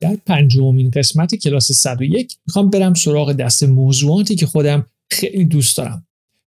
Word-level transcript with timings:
در 0.00 0.16
پنجمین 0.26 0.90
قسمت 0.90 1.34
کلاس 1.34 1.72
101 1.72 2.36
می‌خوام 2.46 2.70
برم 2.70 2.94
سراغ 2.94 3.32
دسته 3.32 3.62
موضوعاتی 3.62 4.34
که 4.34 4.46
خودم 4.46 4.86
خیلی 5.10 5.44
دوست 5.44 5.76
دارم. 5.76 6.06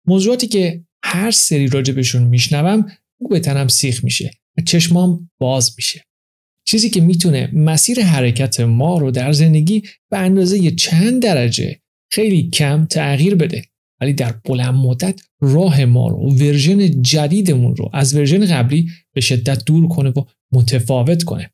موضوعاتی 0.06 0.46
که 0.46 0.84
هر 1.04 1.30
سری 1.30 1.66
راجبشون 1.66 2.22
میشنوم 2.22 2.86
مو 3.18 3.28
به 3.28 3.40
تنم 3.40 3.68
سیخ 3.68 4.04
میشه 4.04 4.30
و 4.58 4.62
چشمام 4.62 5.30
باز 5.38 5.74
میشه. 5.76 6.04
چیزی 6.64 6.90
که 6.90 7.00
می‌تونه 7.00 7.50
مسیر 7.52 8.02
حرکت 8.02 8.60
ما 8.60 8.98
رو 8.98 9.10
در 9.10 9.32
زندگی 9.32 9.82
به 10.10 10.18
اندازه 10.18 10.70
چند 10.70 11.22
درجه 11.22 11.80
خیلی 12.12 12.50
کم 12.50 12.86
تغییر 12.86 13.34
بده 13.34 13.64
ولی 14.00 14.12
در 14.12 14.34
بلند 14.44 14.74
مدت 14.74 15.20
راه 15.40 15.84
ما 15.84 16.08
رو 16.08 16.34
version 16.34 17.02
جدیدمون 17.02 17.76
رو 17.76 17.90
از 17.92 18.14
version 18.14 18.46
قبلی 18.46 18.88
به 19.14 19.20
شدت 19.20 19.64
دور 19.64 19.88
کنه 19.88 20.10
و 20.10 20.24
متفاوت 20.52 21.22
کنه. 21.22 21.50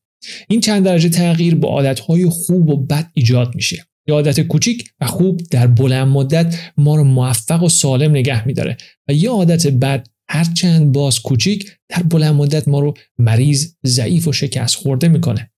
این 0.49 0.61
چند 0.61 0.85
درجه 0.85 1.09
تغییر 1.09 1.55
با 1.55 1.69
عادتهای 1.69 2.27
خوب 2.27 2.71
و 2.71 2.77
بد 2.77 3.11
ایجاد 3.15 3.55
میشه. 3.55 3.85
یه 4.09 4.15
عادت 4.15 4.41
کوچیک 4.41 4.91
و 5.01 5.07
خوب 5.07 5.41
در 5.51 5.67
بلند 5.67 6.09
مدت 6.09 6.59
ما 6.77 6.97
رو 6.97 7.05
موفق 7.05 7.63
و 7.63 7.69
سالم 7.69 8.11
نگه 8.11 8.47
میداره 8.47 8.77
و 9.09 9.13
یه 9.13 9.31
عادت 9.31 9.67
بد 9.67 10.07
هرچند 10.31 10.93
باز 10.93 11.21
کوچیک 11.21 11.73
در 11.89 12.03
بلند 12.03 12.35
مدت 12.35 12.69
ما 12.69 12.81
رو 12.81 12.95
مریض 13.19 13.75
ضعیف 13.87 14.29
و 14.29 14.33
شکست 14.33 14.77
خورده 14.77 15.09
می‌کنه. 15.09 15.51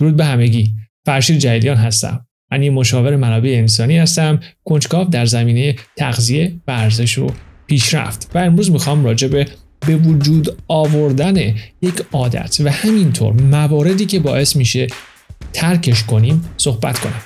درود 0.00 0.16
به 0.16 0.24
همگی. 0.24 0.74
فرشید 1.06 1.38
جلیلیان 1.38 1.76
هستم. 1.76 2.26
من 2.52 2.62
یه 2.62 2.70
مشاور 2.70 3.16
منابع 3.16 3.50
انسانی 3.50 3.98
هستم. 3.98 4.40
کنجکاو 4.64 5.08
در 5.08 5.26
زمینه 5.26 5.76
تغذیه 5.96 6.60
ورزش 6.68 7.18
و 7.18 7.26
پیشرفت. 7.66 8.30
و 8.34 8.38
امروز 8.38 8.70
می‌خوام 8.70 9.04
راجع 9.04 9.28
به 9.28 9.46
به 9.86 9.96
وجود 9.96 10.56
آوردن 10.68 11.36
یک 11.82 12.02
عادت 12.12 12.60
و 12.64 12.70
همینطور 12.70 13.32
مواردی 13.32 14.06
که 14.06 14.20
باعث 14.20 14.56
میشه 14.56 14.86
ترکش 15.52 16.04
کنیم 16.04 16.44
صحبت 16.56 16.98
کنم. 16.98 17.22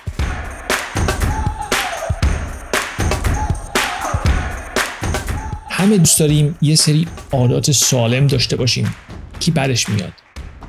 همه 5.71 5.99
دوست 5.99 6.21
داریم 6.21 6.57
یه 6.61 6.75
سری 6.75 7.07
عادات 7.33 7.71
سالم 7.71 8.27
داشته 8.27 8.57
باشیم 8.57 8.95
کی 9.41 9.51
برش 9.51 9.89
میاد. 9.89 10.13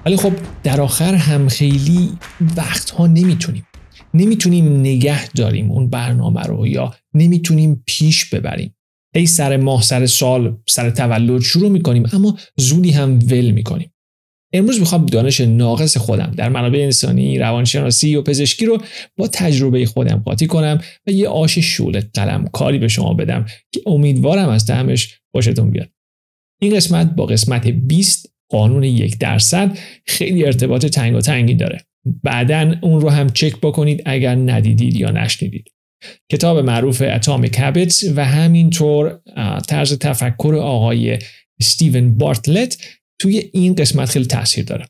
ولی 0.06 0.18
خب 0.18 0.34
در 0.64 0.82
آخر 0.82 1.16
هم 1.16 1.48
خیلی 1.48 2.18
وقتها 2.58 3.08
نمی‌تونیم. 3.08 3.68
نمی‌تونیم 4.14 4.80
نگه 4.80 5.28
داریم 5.28 5.72
اون 5.72 5.90
برنامه 5.90 6.42
رو 6.42 6.68
یا 6.68 6.94
نمی‌تونیم 7.14 7.84
پیش 7.86 8.26
ببریم. 8.26 8.77
ای 9.16 9.26
سر 9.26 9.58
ماه 9.58 9.82
سر 9.82 10.06
سال 10.06 10.58
سر 10.68 10.90
تولد 10.90 11.42
شروع 11.42 11.70
می‌کنیم 11.70 12.04
اما 12.14 12.38
زودی 12.58 12.92
هم 12.92 13.20
ول 13.20 13.52
می‌کنیم. 13.52 13.92
امروز 14.54 14.80
می‌خوام 14.80 15.06
دانش 15.06 15.42
ناقص 15.42 15.98
خودم 15.98 16.34
در 16.38 16.50
منابع 16.50 16.80
انسانی 16.80 17.40
روانشناسی 17.40 18.16
و 18.16 18.22
پزشکی 18.22 18.66
رو 18.66 18.78
با 19.18 19.28
تجربه 19.28 19.86
خودم 19.86 20.22
قاطی 20.26 20.48
کنم 20.48 20.82
و 21.08 21.12
یه 21.12 21.28
آش 21.28 21.60
شول 21.60 22.02
قلم 22.14 22.48
کاری 22.48 22.78
به 22.78 22.88
شما 22.88 23.14
بدم 23.14 23.46
که 23.72 23.82
امیدوارم 23.86 24.50
از 24.50 24.66
دهمش 24.66 25.20
باشتون 25.34 25.72
بیاد. 25.72 25.90
این 26.62 26.76
قسمت 26.76 27.16
با 27.16 27.26
قسمت 27.26 27.68
20 27.68 28.34
قانون 28.50 28.84
یک 28.84 29.18
درصد 29.18 29.78
خیلی 30.06 30.46
ارتباط 30.46 30.86
تنگ 30.86 31.16
و 31.16 31.22
تنگی 31.22 31.54
داره. 31.54 31.82
بعدا 32.24 32.76
اون 32.82 33.02
رو 33.02 33.10
هم 33.10 33.30
چک 33.30 33.56
بکنید 33.62 34.02
اگر 34.06 34.36
ندیدید 34.36 34.96
یا 34.96 35.12
نشنیدید. 35.12 35.72
کتاب 36.32 36.58
معروف 36.58 37.04
اتامیک 37.06 37.60
هابیتس 37.60 38.04
و 38.16 38.26
همینطور 38.26 39.20
طرز 39.68 39.94
تفکر 39.94 40.56
آقای 40.62 41.20
استیون 41.60 42.18
بارتلت 42.18 42.78
توی 43.22 43.50
این 43.54 43.76
قسمت 43.76 44.10
خیلی 44.10 44.26
تاثیر 44.26 44.66
داره. 44.66 44.86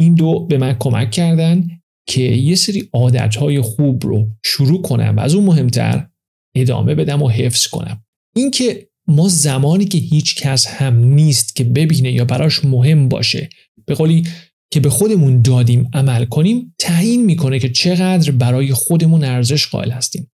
این 0.00 0.14
دو 0.14 0.46
به 0.46 0.58
من 0.58 0.76
کمک 0.78 1.10
کردن 1.10 1.68
که 2.08 2.22
یه 2.22 2.54
سری 2.54 2.88
عادتهای 2.92 3.60
خوب 3.60 4.06
رو 4.06 4.28
شروع 4.44 4.82
کنم 4.82 5.16
و 5.16 5.20
از 5.20 5.34
اون 5.34 5.44
مهمتر 5.44 6.08
ادامه 6.56 6.94
بدم 6.94 7.22
و 7.22 7.28
حفظ 7.28 7.66
کنم. 7.66 8.04
اینکه 8.36 8.88
ما 9.08 9.28
زمانی 9.28 9.84
که 9.84 9.98
هیچ 9.98 10.42
کس 10.42 10.66
هم 10.66 11.04
نیست 11.04 11.56
که 11.56 11.64
ببینه 11.64 12.12
یا 12.12 12.24
براش 12.24 12.64
مهم 12.64 13.08
باشه 13.08 13.48
به 13.86 13.94
قولی 13.94 14.26
که 14.72 14.80
به 14.80 14.90
خودمون 14.90 15.42
دادیم 15.42 15.90
عمل 15.92 16.24
کنیم 16.24 16.74
تعیین 16.78 17.24
می‌کنه 17.24 17.58
که 17.58 17.68
چقدر 17.68 18.30
برای 18.30 18.72
خودمون 18.72 19.24
ارزش 19.24 19.66
قائل 19.66 19.90
هستیم. 19.90 20.30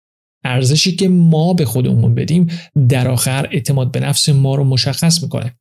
ارزشی 0.45 0.97
که 0.97 1.09
ما 1.09 1.55
به 1.55 1.65
خودمون 1.65 2.15
بدیم 2.15 2.47
در 2.89 3.09
آخر 3.09 3.49
اعتماد 3.53 3.93
به 3.93 4.01
نفس 4.01 4.29
ما 4.29 4.55
رو 4.55 4.65
مشخص 4.65 5.23
می‌کنه. 5.23 5.59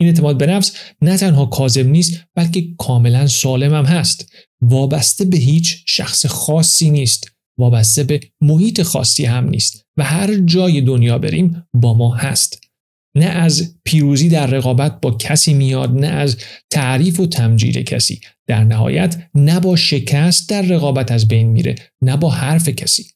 این 0.00 0.08
اعتماد 0.08 0.38
به 0.38 0.46
نفس 0.46 0.76
نه 1.02 1.16
تنها 1.16 1.46
کاذب 1.46 1.86
نیست 1.86 2.24
بلکه 2.34 2.74
کاملا 2.78 3.26
سالم 3.26 3.74
هم 3.74 3.84
هست. 3.84 4.32
وابسته 4.62 5.24
به 5.24 5.36
هیچ 5.36 5.84
شخص 5.88 6.26
خاصی 6.26 6.90
نیست. 6.90 7.32
وابسته 7.58 8.04
به 8.04 8.20
محیط 8.40 8.82
خاصی 8.82 9.24
هم 9.24 9.48
نیست. 9.48 9.84
و 9.96 10.04
هر 10.04 10.34
جای 10.34 10.80
دنیا 10.80 11.18
بریم 11.18 11.64
با 11.74 11.94
ما 11.94 12.14
هست. 12.14 12.69
نه 13.16 13.24
از 13.24 13.74
پیروزی 13.84 14.28
در 14.28 14.46
رقابت 14.46 15.00
با 15.00 15.10
کسی 15.10 15.54
میاد 15.54 15.90
نه 15.90 16.06
از 16.06 16.36
تعریف 16.70 17.20
و 17.20 17.26
تمجید 17.26 17.78
کسی. 17.78 18.20
در 18.46 18.64
نهایت 18.64 19.22
نه 19.34 19.60
با 19.60 19.76
شکست 19.76 20.50
در 20.50 20.62
رقابت 20.62 21.12
از 21.12 21.28
بین 21.28 21.48
میره 21.48 21.74
نه 22.02 22.16
با 22.16 22.30
حرف 22.30 22.68
کسی. 22.68 23.06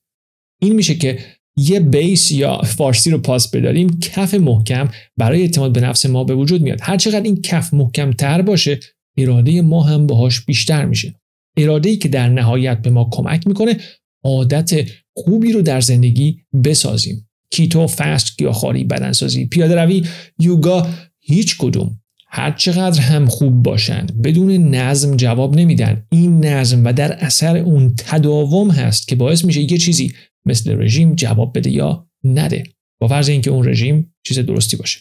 این 0.62 0.72
میشه 0.72 0.94
که 0.94 1.19
یه 1.56 1.81
بیس 1.81 2.32
یا 2.32 2.62
فارسی 2.62 3.10
رو 3.10 3.19
پاس 3.19 3.50
بداریم 3.50 4.00
کف 4.00 4.34
محکم 4.34 4.88
برای 5.16 5.41
اعتماد 5.41 5.72
به 5.72 5.81
نفس 5.81 6.06
ما 6.06 6.25
به 6.25 6.34
وجود 6.34 6.62
میاد. 6.62 6.78
هر 6.82 6.97
چقدر 6.97 7.22
این 7.22 7.43
کف 7.43 7.75
محکم 7.75 8.12
تر 8.12 8.43
باشه 8.43 8.81
اراده 9.19 9.62
ما 9.62 9.82
هم 9.82 10.06
باهاش 10.06 10.41
بیشتر 10.41 10.84
میشه. 10.84 11.15
اراده 11.56 11.91
ای 11.91 11.97
که 11.97 12.09
در 12.09 12.28
نهایت 12.28 12.82
به 12.82 12.91
ما 12.91 13.09
کمک 13.12 13.47
می‌کنه 13.47 13.76
عادت 14.25 14.91
خوبی 15.16 15.53
رو 15.53 15.62
در 15.62 15.81
زندگی 15.81 16.41
بسازیم. 16.65 17.28
کیتو 17.54 17.87
فست 17.87 18.38
گیاهخواری 18.38 18.84
بدنسازی. 18.84 19.47
پیاده 19.47 19.75
روی 19.75 20.04
یوگا 20.38 20.88
هیچ 21.20 21.56
کدوم 21.59 22.00
هر 22.28 22.50
چقدر 22.50 23.00
هم 23.00 23.26
خوب 23.26 23.62
باشن 23.62 24.06
بدون 24.25 24.50
نظم 24.50 25.16
جواب 25.16 25.56
نمیدن. 25.56 26.06
این 26.10 26.44
نظم 26.44 26.84
و 26.84 26.93
در 26.93 27.12
اثر 27.12 27.56
اون 27.56 27.94
تداوم 27.97 28.70
هست 28.70 29.09
که 29.09 29.16
باعث 29.16 29.44
میشه 29.44 29.72
یه 29.72 29.78
چیزی 29.78 30.12
مثل 30.47 30.82
رژیم 30.82 31.14
جواب 31.14 31.59
بده 31.59 31.70
یا 31.70 32.06
نده. 32.25 32.62
با 33.00 33.09
فرض 33.09 33.28
اینکه 33.28 33.50
اون 33.50 33.69
رژیم 33.69 34.14
چیز 34.26 34.38
درستی 34.38 34.76
باشه. 34.76 35.00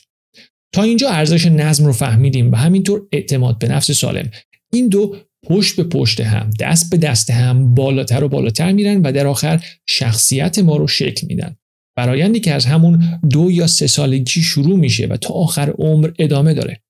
تا 0.73 0.83
اینجا 0.83 1.09
ارزش 1.09 1.45
نظم 1.45 1.85
رو 1.85 1.93
فهمیدیم 1.93 2.51
و 2.51 2.55
همینطور 2.55 3.01
اعتماد 3.11 3.59
به 3.59 3.67
نفس 3.67 3.91
سالم. 3.91 4.29
این 4.73 4.87
دو 4.87 5.15
پشت 5.45 5.75
به 5.75 5.83
پشت 5.83 6.19
هم 6.19 6.49
دست 6.59 6.89
به 6.89 6.97
دست 6.97 7.31
هم 7.31 7.75
بالاتر 7.75 8.23
و 8.23 8.29
بالاتر 8.29 8.71
میرن 8.71 9.01
و 9.01 9.11
در 9.11 9.27
آخر 9.27 9.65
شخصیت 9.87 10.59
ما 10.59 10.77
رو 10.77 10.87
شکل 10.87 11.27
میدن. 11.27 11.55
برایندی 11.95 12.39
که 12.39 12.53
از 12.53 12.65
همون 12.65 13.19
دو 13.29 13.51
یا 13.51 13.67
سه 13.67 13.87
سالگی 13.87 14.41
شروع 14.41 14.79
میشه 14.79 15.07
و 15.07 15.17
تا 15.17 15.33
آخر 15.33 15.69
عمر 15.69 16.11
ادامه 16.19 16.53
داره. 16.53 16.81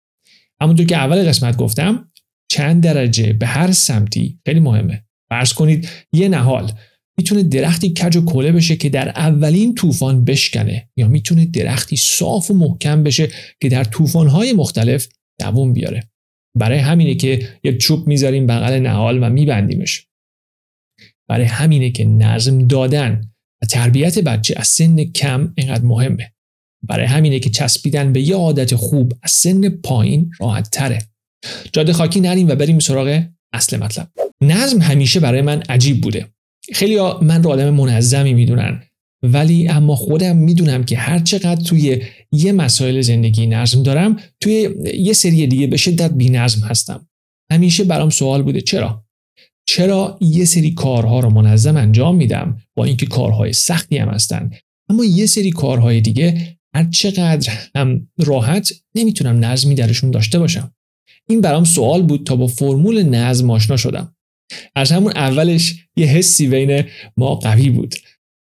همونطور 0.62 0.86
که 0.86 0.98
اول 0.98 1.28
قسمت 1.28 1.58
گفتم 1.58 2.12
چند 2.52 2.84
درجه 2.84 3.34
به 3.34 3.46
هر 3.46 3.72
سمتی 3.72 4.40
خیلی 4.46 4.60
مهمه. 4.60 5.04
فرض 5.30 5.54
کنید 5.54 5.90
یه 6.14 6.30
نهال 6.30 6.72
می‌تونه 7.18 7.44
درختی 7.44 7.90
کج 7.90 8.16
و 8.16 8.26
کله 8.26 8.52
بشه 8.52 8.76
که 8.76 8.90
در 8.90 9.10
اولین 9.10 9.76
طوفان 9.76 10.26
بشکنه 10.26 10.90
یا 10.98 11.08
می‌تونه 11.08 11.46
درختی 11.46 11.96
صاف 11.96 12.52
و 12.52 12.54
محکم 12.54 13.04
بشه 13.04 13.30
که 13.62 13.70
در 13.70 13.84
طوفانهای 13.84 14.54
مختلف 14.54 15.08
دووم 15.40 15.74
بیاره. 15.74 16.04
برای 16.60 16.80
همینه 16.80 17.16
که 17.16 17.50
یک 17.64 17.78
چوب 17.78 18.08
می‌ذاریم 18.08 18.48
بغل 18.48 18.80
نهال 18.80 19.24
و 19.24 19.30
میبندیمش. 19.30 20.08
برای 21.30 21.46
همینه 21.46 21.92
که 21.92 22.06
نظم 22.06 22.68
دادن 22.68 23.33
تربیت 23.66 24.20
بچه 24.20 24.54
از 24.58 24.68
سن 24.68 25.04
کم 25.04 25.54
اینقدر 25.58 25.84
مهمه. 25.84 26.34
برای 26.88 27.06
همینه 27.06 27.40
که 27.40 27.50
چسبیدن 27.50 28.14
به 28.14 28.22
یه 28.22 28.36
عادت 28.36 28.76
خوب 28.76 29.14
از 29.24 29.32
سن 29.32 29.70
پایین 29.70 30.32
راحت 30.40 30.70
تره. 30.70 31.00
جاده 31.74 31.94
خاکی 31.94 32.22
نریم 32.22 32.48
و 32.48 32.56
بریم 32.56 32.80
سراغ 32.80 33.24
اصل 33.54 33.78
مطلب. 33.78 34.10
نظم 34.42 34.82
همیشه 34.82 35.20
برای 35.20 35.42
من 35.42 35.64
عجیب 35.70 36.02
بوده. 36.02 36.28
خیلی 36.74 36.98
من 37.22 37.44
رو 37.44 37.50
آدم 37.50 37.70
منظمی 37.70 38.34
می‌دونن. 38.34 38.84
ولی 39.24 39.68
اما 39.68 39.96
خودم 39.96 40.38
می‌دونم 40.38 40.84
که 40.84 40.98
هر 40.98 41.20
چقدر 41.20 41.64
توی 41.64 42.02
یه 42.32 42.52
مسائل 42.52 43.02
زندگی 43.02 43.48
نظم 43.48 43.84
دارم 43.84 44.20
توی 44.40 44.70
یه 44.98 45.14
سری 45.14 45.48
دیگه 45.48 45.68
به 45.68 45.78
شدت 45.78 46.12
بی 46.12 46.30
نظم 46.30 46.68
هستم. 46.68 47.08
همیشه 47.52 47.84
برام 47.84 48.10
سوال 48.10 48.44
بوده 48.44 48.62
چرا؟ 48.62 49.03
چرا 49.66 50.18
یه 50.22 50.46
سری 50.46 50.74
کارها 50.74 51.20
رو 51.20 51.30
منظم 51.30 51.78
انجام 51.78 52.16
میدم 52.16 52.58
با 52.76 52.86
اینکه 52.86 53.06
کارهای 53.06 53.54
سختی 53.54 53.98
هم 53.98 54.10
هستن؟ 54.10 54.52
اما 54.90 55.06
یه 55.06 55.26
سری 55.26 55.52
کارهای 55.52 56.02
دیگه 56.02 56.58
هر 56.76 56.90
چقدر 56.90 57.54
هم 57.76 58.08
راحت 58.18 58.74
نمی‌تونم 58.96 59.46
نظمی 59.46 59.76
درشون 59.76 60.12
داشته 60.12 60.40
باشم. 60.40 60.74
این 61.30 61.42
برام 61.42 61.64
سوال 61.64 62.02
بود 62.02 62.26
تا 62.26 62.36
با 62.36 62.48
فرمول 62.48 63.04
نظم 63.04 63.52
آشنا 63.52 63.78
شدم. 63.78 64.16
از 64.76 64.92
همون 64.92 65.12
اولش 65.12 65.76
یه 65.98 66.06
حسی 66.06 66.48
بین 66.48 66.84
ما 67.18 67.36
قوی 67.36 67.70
بود. 67.70 67.96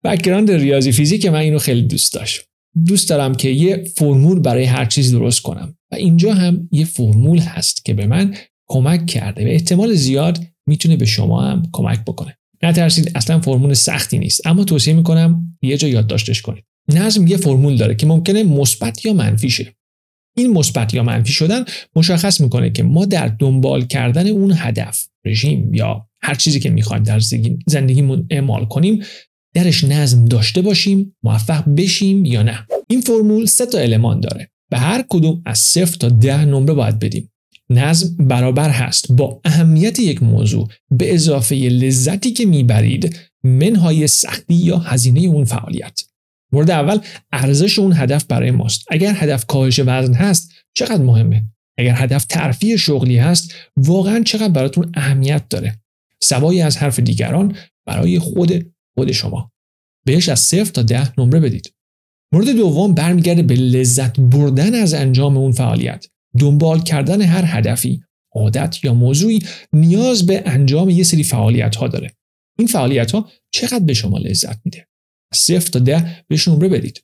background 0.03 0.51
ریاضی 0.51 0.91
فیزیک 0.91 1.25
من 1.25 1.39
اینو 1.39 1.59
خیلی 1.59 1.81
دوست 1.81 2.13
داشت. 2.13 2.41
دوست 2.85 3.09
دارم 3.09 3.35
که 3.35 3.49
یه 3.49 3.83
فرمول 3.95 4.39
برای 4.39 4.63
هر 4.63 4.85
چیز 4.85 5.11
درست 5.11 5.41
کنم. 5.41 5.77
و 5.91 5.95
اینجا 5.95 6.33
هم 6.33 6.69
یه 6.71 6.85
فرمول 6.85 7.39
هست 7.39 7.85
که 7.85 7.93
به 7.93 8.05
من 8.05 8.35
کمک 8.67 9.05
کرده. 9.05 9.45
و 9.45 9.47
احتمال 9.47 9.93
زیاد 9.93 10.39
می‌تونه 10.67 10.95
به 10.95 11.05
شما 11.05 11.41
هم 11.41 11.63
کمک 11.71 11.99
بکنه. 12.05 12.37
نترسید 12.63 13.11
اصلا 13.15 13.39
فرمول 13.39 13.73
سختی 13.73 14.19
نیست. 14.19 14.47
اما 14.47 14.63
توصیه 14.63 14.93
می‌کنم 14.93 15.57
یه 15.61 15.77
جا 15.77 15.87
یادداشتش 15.87 16.41
کنید. 16.41 16.63
نظم 16.89 17.27
یه 17.27 17.37
فرمول 17.37 17.77
داره 17.77 17.95
که 17.95 18.05
ممکنه 18.05 18.43
مثبت 18.43 19.05
یا 19.05 19.13
منفی 19.13 19.49
شه. 19.49 19.75
این 20.37 20.53
مثبت 20.53 20.93
یا 20.93 21.03
منفی 21.03 21.33
شدن 21.33 21.65
مشخص 21.95 22.41
می‌کنه 22.41 22.69
که 22.69 22.83
ما 22.83 23.05
در 23.05 23.27
دنبال 23.27 23.85
کردن 23.85 24.27
اون 24.27 24.53
هدف 24.57 25.07
رژیم 25.25 25.73
یا 25.73 26.07
هر 26.21 26.35
چیزی 26.35 26.59
که 26.59 26.69
می‌خوایم 26.69 27.03
در 27.03 27.19
زندگیمون 27.67 28.27
اعمال 28.29 28.65
کنیم 28.65 29.03
درش 29.53 29.83
نظم 29.83 30.25
داشته 30.25 30.61
باشیم 30.61 31.15
موفق 31.23 31.63
بشیم 31.77 32.25
یا 32.25 32.43
نه. 32.43 32.67
این 32.89 33.01
فرمول 33.01 33.45
سه 33.45 33.65
تا 33.65 33.77
المان 33.77 34.19
داره. 34.19 34.49
به 34.69 34.77
هر 34.77 35.05
کدوم 35.09 35.41
از 35.45 35.59
صفر 35.59 35.97
تا 35.97 36.09
ده 36.09 36.45
نمره 36.45 36.73
باید 36.73 36.99
بدیم. 36.99 37.31
نظم 37.73 38.27
برابر 38.27 38.69
هست. 38.69 39.11
با 39.11 39.41
اهمیت 39.45 39.99
یک 39.99 40.23
موضوع 40.23 40.67
به 40.91 41.13
اضافه 41.13 41.55
لذتی 41.55 42.31
که 42.31 42.45
می‌برید 42.45 43.19
منهای 43.43 44.07
سختی 44.07 44.53
یا 44.53 44.77
هزینه 44.77 45.21
اون 45.21 45.45
فعالیت. 45.45 46.01
مورد 46.51 46.71
اول 46.71 46.99
ارزش 47.31 47.79
اون 47.79 47.93
هدف 47.95 48.23
برای 48.23 48.51
ماست. 48.51 48.85
اگر 48.89 49.13
هدف 49.15 49.45
کاهش 49.45 49.79
وزن 49.79 50.13
هست 50.13 50.51
چقدر 50.73 51.03
مهمه؟ 51.03 51.43
اگر 51.77 51.95
هدف 51.95 52.25
ترفیع 52.25 52.75
شغلی 52.75 53.17
هست 53.17 53.53
واقعا 53.77 54.23
چقدر 54.23 54.49
براتون 54.49 54.91
اهمیت 54.93 55.49
داره؟ 55.49 55.79
سوایی 56.21 56.61
از 56.61 56.77
حرف 56.77 56.99
دیگران 56.99 57.55
برای 57.85 58.19
خود 58.19 58.73
خود 58.97 59.11
شما. 59.11 59.51
بهش 60.05 60.29
از 60.29 60.39
صفر 60.39 60.71
تا 60.71 60.81
ده 60.81 61.19
نمره 61.19 61.39
بدید. 61.39 61.73
مورد 62.33 62.49
دوم 62.49 62.93
برمیگرده 62.93 63.41
به 63.41 63.55
لذت 63.55 64.19
بردن 64.19 64.75
از 64.75 64.93
انجام 64.93 65.37
اون 65.37 65.51
فعالیت. 65.51 66.05
دنبال 66.39 66.83
کردن 66.83 67.21
هر 67.21 67.43
هدفی 67.47 68.03
عادت 68.35 68.83
یا 68.83 68.93
موضوعی 68.93 69.39
نیاز 69.73 70.25
به 70.25 70.43
انجام 70.45 70.89
یه 70.89 71.03
سری 71.03 71.23
فعالیت 71.23 71.75
ها 71.75 71.87
داره. 71.87 72.11
این 72.59 72.67
فعالیت 72.67 73.11
ها 73.11 73.29
چقدر 73.51 73.79
به 73.85 73.93
شما 73.93 74.17
لذت 74.17 74.59
میده؟ 74.65 74.87
صفر 75.33 75.69
تا 75.69 75.79
ده 75.79 76.25
بهش 76.27 76.47
نمره 76.47 76.67
بدید. 76.67 77.03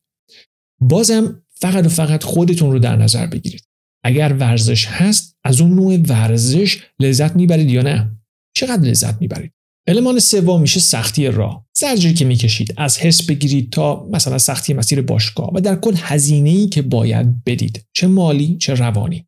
بازم 0.82 1.44
فقط 1.50 1.86
و 1.86 1.90
فقط 1.90 2.24
خودتون 2.24 2.72
رو 2.72 2.80
در 2.80 2.96
نظر 2.96 3.28
بگیرید. 3.28 3.64
اگر 4.04 4.36
ورزش 4.40 4.86
هست 4.86 5.38
از 5.44 5.62
اون 5.62 5.76
نوع 5.76 5.98
ورزش 5.98 6.84
لذت 7.00 7.36
می‌برید 7.36 7.70
یا 7.70 7.82
نه؟ 7.82 8.12
چقدر 8.56 8.90
لذت 8.90 9.22
می‌برید؟ 9.22 9.52
المان 9.88 10.20
سوم 10.20 10.62
میشه 10.62 10.80
سختی 10.80 11.28
راه. 11.28 11.69
زجری 11.80 12.14
که 12.14 12.26
می‌کشید 12.26 12.74
از 12.78 12.98
حس 12.98 13.26
بگیرید 13.26 13.72
تا 13.72 14.08
مثلا 14.12 14.38
سختی 14.38 14.74
مسیر 14.74 15.02
باشگاه 15.02 15.52
و 15.54 15.60
در 15.60 15.76
کل 15.76 15.94
هزینه 15.98 16.50
ای 16.50 16.68
که 16.68 16.82
باید 16.82 17.44
بدید 17.44 17.86
چه 17.94 18.08
مالی 18.08 18.58
چه 18.58 18.74
روانی. 18.74 19.26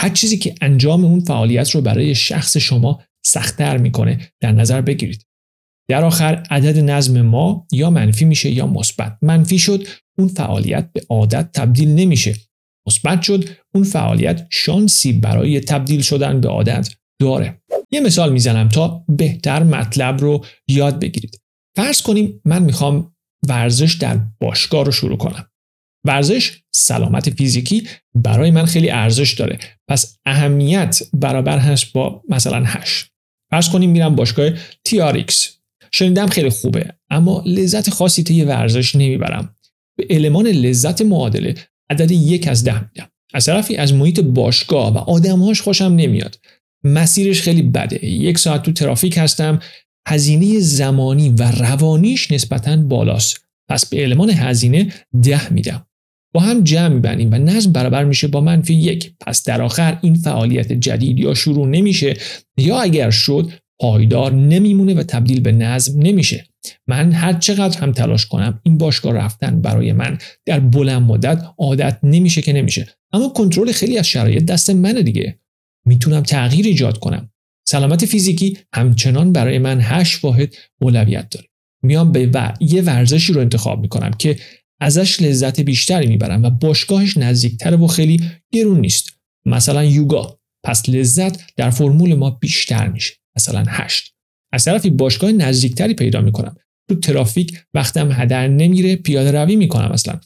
هر 0.00 0.08
چیزی 0.08 0.38
که 0.38 0.54
انجام 0.60 1.04
اون 1.04 1.20
فعالیت 1.20 1.70
رو 1.70 1.80
برای 1.80 2.14
شخص 2.14 2.56
شما 2.56 3.02
سختتر 3.26 3.76
می‌کنه 3.76 4.32
در 4.40 4.52
نظر 4.52 4.80
بگیرید. 4.80 5.26
در 5.88 6.04
آخر 6.04 6.46
عدد 6.50 6.78
نظم 6.78 7.20
ما 7.22 7.66
یا 7.72 7.90
منفی 7.90 8.24
میشه 8.24 8.50
یا 8.50 8.66
مثبت. 8.66 9.18
منفی 9.22 9.58
شد 9.58 9.86
اون 10.18 10.28
فعالیت 10.28 10.90
به 10.92 11.02
عادت 11.08 11.52
تبدیل 11.52 11.88
نمیشه. 11.88 12.34
مثبت 12.86 13.22
شد 13.22 13.48
اون 13.74 13.84
فعالیت 13.84 14.46
شانسی 14.50 15.12
برای 15.12 15.60
تبدیل 15.60 16.02
شدن 16.02 16.40
به 16.40 16.48
عادت 16.48 16.88
داره. 17.20 17.62
یه 17.90 18.00
مثال 18.00 18.32
می‌زنم 18.32 18.68
تا 18.68 19.04
بهتر 19.08 19.62
مطلب 19.62 20.20
رو 20.20 20.44
یاد 20.68 21.00
بگیرید. 21.00 21.41
فرض 21.76 22.02
کنیم 22.02 22.40
من 22.44 22.62
می‌خوام 22.62 23.14
ورزش 23.48 23.94
در 23.94 24.20
باشگاه 24.40 24.84
رو 24.84 24.92
شروع 24.92 25.16
کنم. 25.16 25.46
ورزش 26.06 26.62
سلامت 26.74 27.30
فیزیکی 27.30 27.88
برای 28.14 28.50
من 28.50 28.64
خیلی 28.66 28.90
ارزش 28.90 29.32
داره. 29.32 29.58
پس 29.88 30.18
اهمیت 30.26 31.02
برابر 31.12 31.58
هست 31.58 31.92
با 31.92 32.22
مثلا 32.28 32.64
8 32.64 33.06
فرض 33.50 33.68
کنیم 33.68 33.90
میرم 33.90 34.16
باشگاه 34.16 34.50
TRX 34.88 35.34
شنیدم 35.92 36.26
خیلی 36.26 36.50
خوبه 36.50 36.94
اما 37.10 37.42
لذت 37.46 37.90
خاصی 37.90 38.22
طی 38.22 38.44
ورزش 38.44 38.96
نمی‌برم. 38.96 39.56
به 39.98 40.06
المان 40.10 40.46
لذت 40.46 41.02
معادله 41.02 41.54
عدد 41.90 42.10
یک 42.10 42.48
از 42.48 42.64
ده 42.64 42.80
میدم. 42.80 43.08
از 43.34 43.46
طرفی 43.46 43.76
از 43.76 43.94
محیط 43.94 44.20
باشگاه 44.20 44.94
و 44.94 44.98
آدمهاش 44.98 45.60
خوشم 45.60 45.84
نمیاد. 45.84 46.38
مسیرش 46.84 47.42
خیلی 47.42 47.62
بده. 47.62 48.06
یک 48.06 48.38
ساعت 48.38 48.62
تو 48.62 48.72
ترافیک 48.72 49.18
هستم 49.18 49.60
هزینه 50.08 50.60
زمانی 50.60 51.28
و 51.28 51.50
روانیش 51.50 52.30
نسبتا 52.30 52.76
بالاست. 52.76 53.40
پس 53.68 53.86
به 53.86 54.02
المان 54.02 54.30
هزینه 54.30 54.92
ده 55.22 55.52
میدم. 55.52 55.86
با 56.34 56.40
هم 56.40 56.64
جمع 56.64 56.94
میبندیم 56.94 57.32
و 57.32 57.34
نظم 57.34 57.72
برابر 57.72 58.04
میشه 58.04 58.28
با 58.28 58.40
منفی 58.40 58.74
یک. 58.74 59.12
پس 59.20 59.44
در 59.44 59.62
آخر 59.62 59.98
این 60.02 60.14
فعالیت 60.14 60.72
جدید 60.72 61.18
یا 61.18 61.34
شروع 61.34 61.68
نمیشه 61.68 62.16
یا 62.56 62.80
اگر 62.80 63.10
شد 63.10 63.50
پایدار 63.80 64.32
نمیمونه 64.32 64.94
و 64.94 65.02
تبدیل 65.02 65.40
به 65.40 65.52
نظم 65.52 66.02
نمیشه. 66.02 66.46
من 66.86 67.12
هر 67.12 67.32
چقدر 67.32 67.80
هم 67.80 67.92
تلاش 67.92 68.26
کنم 68.26 68.60
این 68.62 68.78
باشگاه 68.78 69.12
رفتن 69.12 69.60
برای 69.60 69.92
من 69.92 70.18
در 70.46 70.60
بلند 70.60 71.02
مدت 71.02 71.44
عادت 71.58 71.98
نمیشه 72.02 72.42
که 72.42 72.52
نمیشه. 72.52 72.88
اما 73.12 73.28
کنترل 73.28 73.72
خیلی 73.72 73.98
از 73.98 74.08
شرایط 74.08 74.44
دست 74.44 74.70
منه 74.70 75.02
دیگه. 75.02 75.38
می‌تونم 75.86 76.22
تغییر 76.22 76.66
ایجاد 76.66 76.98
کنم. 76.98 77.31
سلامت 77.68 78.06
فیزیکی 78.06 78.58
همچنان 78.74 79.32
برای 79.32 79.58
من 79.58 79.80
هشت 79.80 80.24
واحد 80.24 80.54
اولویت 80.80 81.30
داره. 81.30 81.48
میام 81.82 82.12
به 82.12 82.30
و... 82.34 82.52
یه 82.60 82.82
ورزشی 82.82 83.32
رو 83.32 83.40
انتخاب 83.40 83.80
می‌کنم 83.80 84.10
که 84.10 84.38
ازش 84.80 85.22
لذت 85.22 85.60
بیشتری 85.60 86.06
می‌برم 86.06 86.42
و 86.42 86.50
باشگاهش 86.50 87.16
نزدیکتر 87.16 87.74
و 87.76 87.86
خیلی 87.86 88.20
گرون 88.52 88.80
نیست. 88.80 89.10
مثلا 89.46 89.84
یوگا. 89.84 90.38
پس 90.64 90.88
لذت 90.88 91.54
در 91.56 91.70
فرمول 91.70 92.14
ما 92.14 92.30
بیشتر 92.30 92.88
میشه. 92.88 93.14
مثلا 93.36 93.64
هشت. 93.68 94.14
از 94.52 94.64
طرفی 94.64 94.90
باشگاه 94.90 95.32
نزدیکتری 95.32 95.94
پیدا 95.94 96.20
می‌کنم. 96.20 96.56
تو 96.88 96.94
ترافیک 96.94 97.58
وقتم 97.74 98.12
هدر 98.12 98.48
نمیره 98.48 98.96
پیاده 98.96 99.32
روی 99.32 99.56
می‌کنم 99.56 99.92
مثلا 99.92 100.20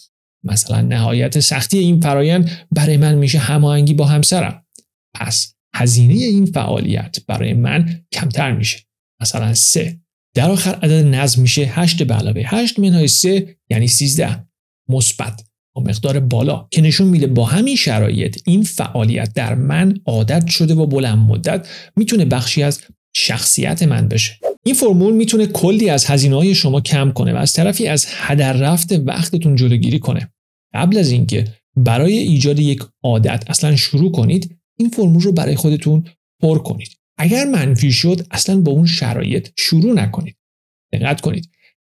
مثلا 0.45 0.81
نهایت 0.81 1.41
سختی 1.41 1.79
این 1.79 2.01
فرایند 2.01 2.51
برای 2.71 2.97
من 2.97 3.15
میشه 3.15 3.39
هماهنگی 3.39 3.95
با 3.95 4.05
همسرم. 4.05 4.67
پس 5.15 5.56
هزینه 5.75 6.15
این 6.15 6.47
فعالیت 6.47 7.17
برای 7.27 7.55
من 7.55 8.01
کمتر 8.13 8.53
میشه. 8.53 8.79
مثلا 9.23 9.55
سه. 9.55 10.01
در 10.35 10.51
آخر 10.51 10.75
عدد 10.75 11.05
نظم 11.15 11.43
میشه 11.43 11.63
8 11.63 12.03
به 12.03 12.15
علاوه 12.15 12.43
8 12.47 12.79
منهای 12.79 13.09
3 13.09 13.57
یعنی 13.71 13.89
13 13.89 14.47
مثبت. 14.89 15.43
با 15.77 15.83
مقدار 15.83 16.21
بالا. 16.21 16.69
که 16.71 16.83
نشون 16.83 17.09
میده 17.09 17.27
با 17.27 17.45
همین 17.45 17.77
شرایط 17.77 18.43
این 18.47 18.63
فعالیت 18.63 19.33
در 19.35 19.55
من 19.55 20.01
عادت 20.07 20.47
شده 20.47 20.75
و 20.75 20.87
بلند 20.87 21.19
مدت 21.19 21.69
می‌تونه 21.97 22.25
بخشی 22.25 22.63
از 22.63 22.81
شخصیت 23.17 23.83
من 23.83 24.09
بشه. 24.09 24.39
این 24.65 24.75
فرمول 24.75 25.15
می‌تونه 25.15 25.47
کلی 25.47 25.91
از 25.91 26.05
هزینه 26.05 26.37
های 26.37 26.55
شما 26.55 26.81
کم 26.81 27.11
کنه 27.11 27.33
و 27.33 27.37
از 27.37 27.53
طرفی 27.53 27.89
از 27.89 28.07
هدر 28.11 28.53
رفت 28.53 28.93
وقتتون 28.93 29.57
جلوگیری 29.57 29.99
کنه. 29.99 30.31
قبل 30.75 30.99
از 30.99 31.11
اینکه 31.11 31.45
برای 31.77 32.19
ایجاد 32.19 32.59
یک 32.59 32.83
عادت 33.05 33.45
اصلا 33.47 33.77
شروع 33.77 34.13
کنید 34.13 34.56
این 34.79 34.89
فرمول 34.89 35.23
رو 35.23 35.33
برای 35.33 35.57
خودتون 35.57 36.05
پر 36.43 36.59
کنید. 36.59 36.89
اگر 37.19 37.45
منفی 37.45 37.93
شد 37.93 38.27
اصلا 38.31 38.61
با 38.61 38.73
اون 38.73 38.87
شرایط 38.87 39.49
شروع 39.59 39.93
نکنید. 39.93 40.37
دقت 40.93 41.21
کنید. 41.21 41.51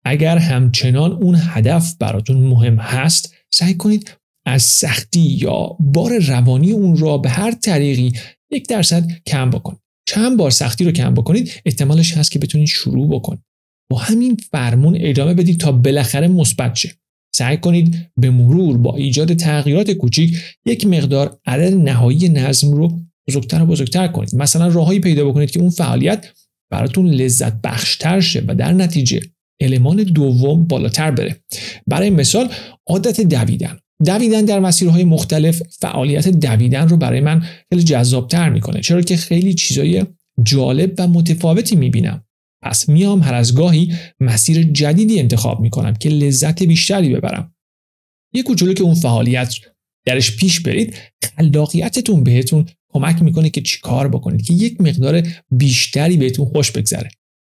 اگر 0.05 0.39
همچنان 0.39 1.13
اون 1.13 1.37
هدف 1.41 1.95
براتون 1.99 2.37
مهم 2.37 2.77
هست 2.77 3.35
سعی 3.53 3.75
کنید 3.75 4.15
از 4.47 4.63
سختی 4.63 5.21
یا 5.21 5.77
بار 5.81 6.19
روانی 6.19 6.71
اون 6.71 6.97
را 6.97 7.19
به 7.19 7.29
هر 7.29 7.51
طریقی 7.51 8.13
یک 8.51 8.69
درصد 8.69 9.11
کم 9.27 9.51
بکنید. 9.51 9.81
چند 10.09 10.39
بار 10.39 10.51
سختی 10.51 10.85
رو 10.85 10.93
کم 10.93 11.15
بکنید 11.15 11.53
احتمالش 11.65 12.17
هست 12.17 12.31
که 12.31 12.39
بتونید 12.39 12.67
شروع 12.67 13.09
بکنید. 13.11 13.43
با 13.91 13.99
همین 13.99 14.37
فرمون 14.37 14.97
ادامه 15.01 15.35
بدید 15.35 15.61
تا 15.61 15.73
بالاخره 15.73 16.29
مثبت 16.29 16.75
شه. 16.75 16.95
سعی 17.39 17.57
کنید 17.57 18.11
به 18.17 18.31
مرور 18.31 18.79
با 18.79 18.97
ایجاد 18.97 19.35
تغییرات 19.35 19.91
کوچیک 19.91 20.37
یک 20.67 20.87
مقدار 20.87 21.39
عدد 21.47 21.75
نهایی 21.75 22.29
نظم 22.29 22.73
رو 22.73 23.01
بزرگتر 23.29 23.63
و 23.63 23.67
بزرگتر 23.67 24.09
کنید. 24.09 24.35
مثلا 24.35 24.69
راههایی 24.69 25.01
پیدا 25.01 25.29
بکنید 25.29 25.51
که 25.51 25.61
اون 25.61 25.71
فعالیت 25.71 26.27
براتون 26.71 27.07
لذت 27.07 27.61
بخشتر 27.61 28.21
شه 28.21 28.45
و 28.49 28.55
در 28.55 28.73
نتیجه 28.73 29.21
المان 29.61 29.97
دوم 29.97 30.65
بالاتر 30.65 31.11
بره. 31.11 31.37
برای 31.87 32.11
مثال 32.11 32.49
عادت 32.87 33.21
دویدن. 33.21 33.79
دویدن 34.07 34.45
در 34.45 34.61
مسیرهای 34.61 35.05
مختلف 35.05 35.63
فعالیت 35.81 36.29
دویدن 36.29 36.89
رو 36.89 36.97
برای 36.97 37.21
من 37.21 37.43
خیلی 37.71 37.83
جذابتر 37.83 38.49
می‌کنه 38.49 38.81
چرا 38.81 39.03
که 39.03 39.17
خیلی 39.17 39.55
چیزای 39.55 40.05
جالب 40.43 40.95
و 40.99 41.09
متفاوتی 41.09 41.77
می‌بینم. 41.77 42.25
پس 42.63 42.89
میام 42.89 43.23
هر 43.23 43.35
از 43.35 43.55
گاهی 43.55 43.95
مسیر 44.21 44.63
جدیدی 44.63 45.21
انتخاب 45.21 45.61
می‌کنم 45.61 45.95
که 45.95 46.09
لذت 46.09 46.63
بیشتری 46.63 47.15
ببرم. 47.15 47.55
یه 48.35 48.43
کوچولو 48.43 48.73
که 48.73 48.83
اون 48.83 48.95
فعالیت 48.95 49.55
درش 50.07 50.37
پیش 50.37 50.61
برید 50.61 50.97
خلاقیتتون 51.37 52.25
بهتون 52.25 52.67
کمک 52.93 53.23
می‌کنه 53.23 53.51
که 53.51 53.61
چیکار 53.61 54.09
بکنید 54.09 54.43
که 54.43 54.55
یک 54.55 54.81
مقدار 54.81 55.27
بیشتری 55.51 56.17
بهتون 56.17 56.47
خوش 56.47 56.71
بگذره. 56.71 57.11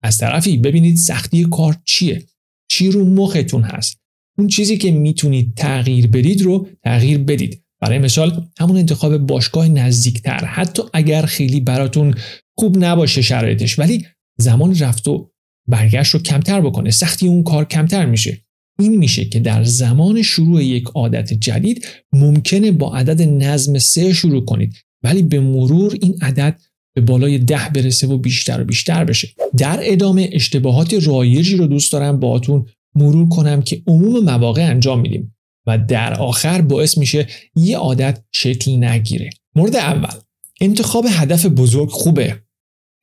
از 0.02 0.18
طرفی 0.18 0.56
ببینید 0.56 0.96
سختی 0.96 1.44
کار 1.44 1.76
چیه 1.84 2.26
چی 2.70 2.90
رو 2.90 3.04
مختون 3.04 3.62
هست. 3.62 4.00
اون 4.38 4.48
چیزی 4.48 4.78
که 4.78 4.90
می‌تونید 4.90 5.54
تغییر 5.56 6.06
بدید 6.06 6.42
رو 6.42 6.68
تغییر 6.84 7.18
بدید. 7.18 7.64
برای 7.80 7.98
مثال 7.98 8.46
همون 8.58 8.76
انتخاب 8.76 9.16
باشگاه 9.16 9.68
نزدیکتر. 9.68 10.44
حتی 10.44 10.82
اگر 10.92 11.26
خیلی 11.26 11.60
براتون 11.60 12.14
خوب 12.58 12.84
نباشه 12.84 13.22
شرایطش 13.22 13.78
ولی 13.78 14.06
زمان 14.40 14.78
رفت 14.78 15.08
و 15.08 15.30
برگشت 15.68 16.14
رو 16.14 16.20
کمتر 16.20 16.60
بکنه. 16.60 16.90
سختی 16.90 17.28
اون 17.28 17.42
کار 17.42 17.64
کمتر 17.64 18.06
میشه. 18.06 18.44
این 18.78 18.96
میشه 18.96 19.24
که 19.24 19.40
در 19.40 19.64
زمان 19.64 20.22
شروع 20.22 20.64
یک 20.64 20.84
عادت 20.94 21.32
جدید 21.32 21.86
ممکنه 22.12 22.72
با 22.72 22.96
عدد 22.96 23.22
نظم 23.22 23.78
سه 23.78 24.12
شروع 24.12 24.44
کنید. 24.44 24.74
ولی 25.02 25.22
به 25.22 25.40
مرور 25.40 25.98
این 26.02 26.18
عدد 26.22 26.60
به 26.94 27.00
بالای 27.00 27.38
ده 27.38 27.70
برسه 27.74 28.06
و 28.06 28.18
بیشتر 28.18 28.60
و 28.60 28.64
بیشتر 28.64 29.04
بشه. 29.04 29.28
در 29.58 29.78
ادامه 29.82 30.30
اشتباهات 30.32 30.94
رایجی 31.06 31.56
رو 31.56 31.66
دوست 31.66 31.92
دارم 31.92 32.20
باهاتون 32.20 32.66
مرور 32.94 33.28
کنم 33.28 33.62
که 33.62 33.82
عموم 33.86 34.24
مواقع 34.24 34.62
انجام 34.62 35.00
میدیم 35.00 35.36
و 35.66 35.78
در 35.78 36.14
آخر 36.14 36.60
باعث 36.60 36.98
میشه 36.98 37.26
یه 37.56 37.78
عادت 37.78 38.24
شکل 38.32 38.84
نگیره. 38.84 39.30
مورد 39.56 39.76
اول 39.76 40.20
انتخاب 40.60 41.06
هدف 41.10 41.46
بزرگ 41.46 41.88
خوبه. 41.88 42.42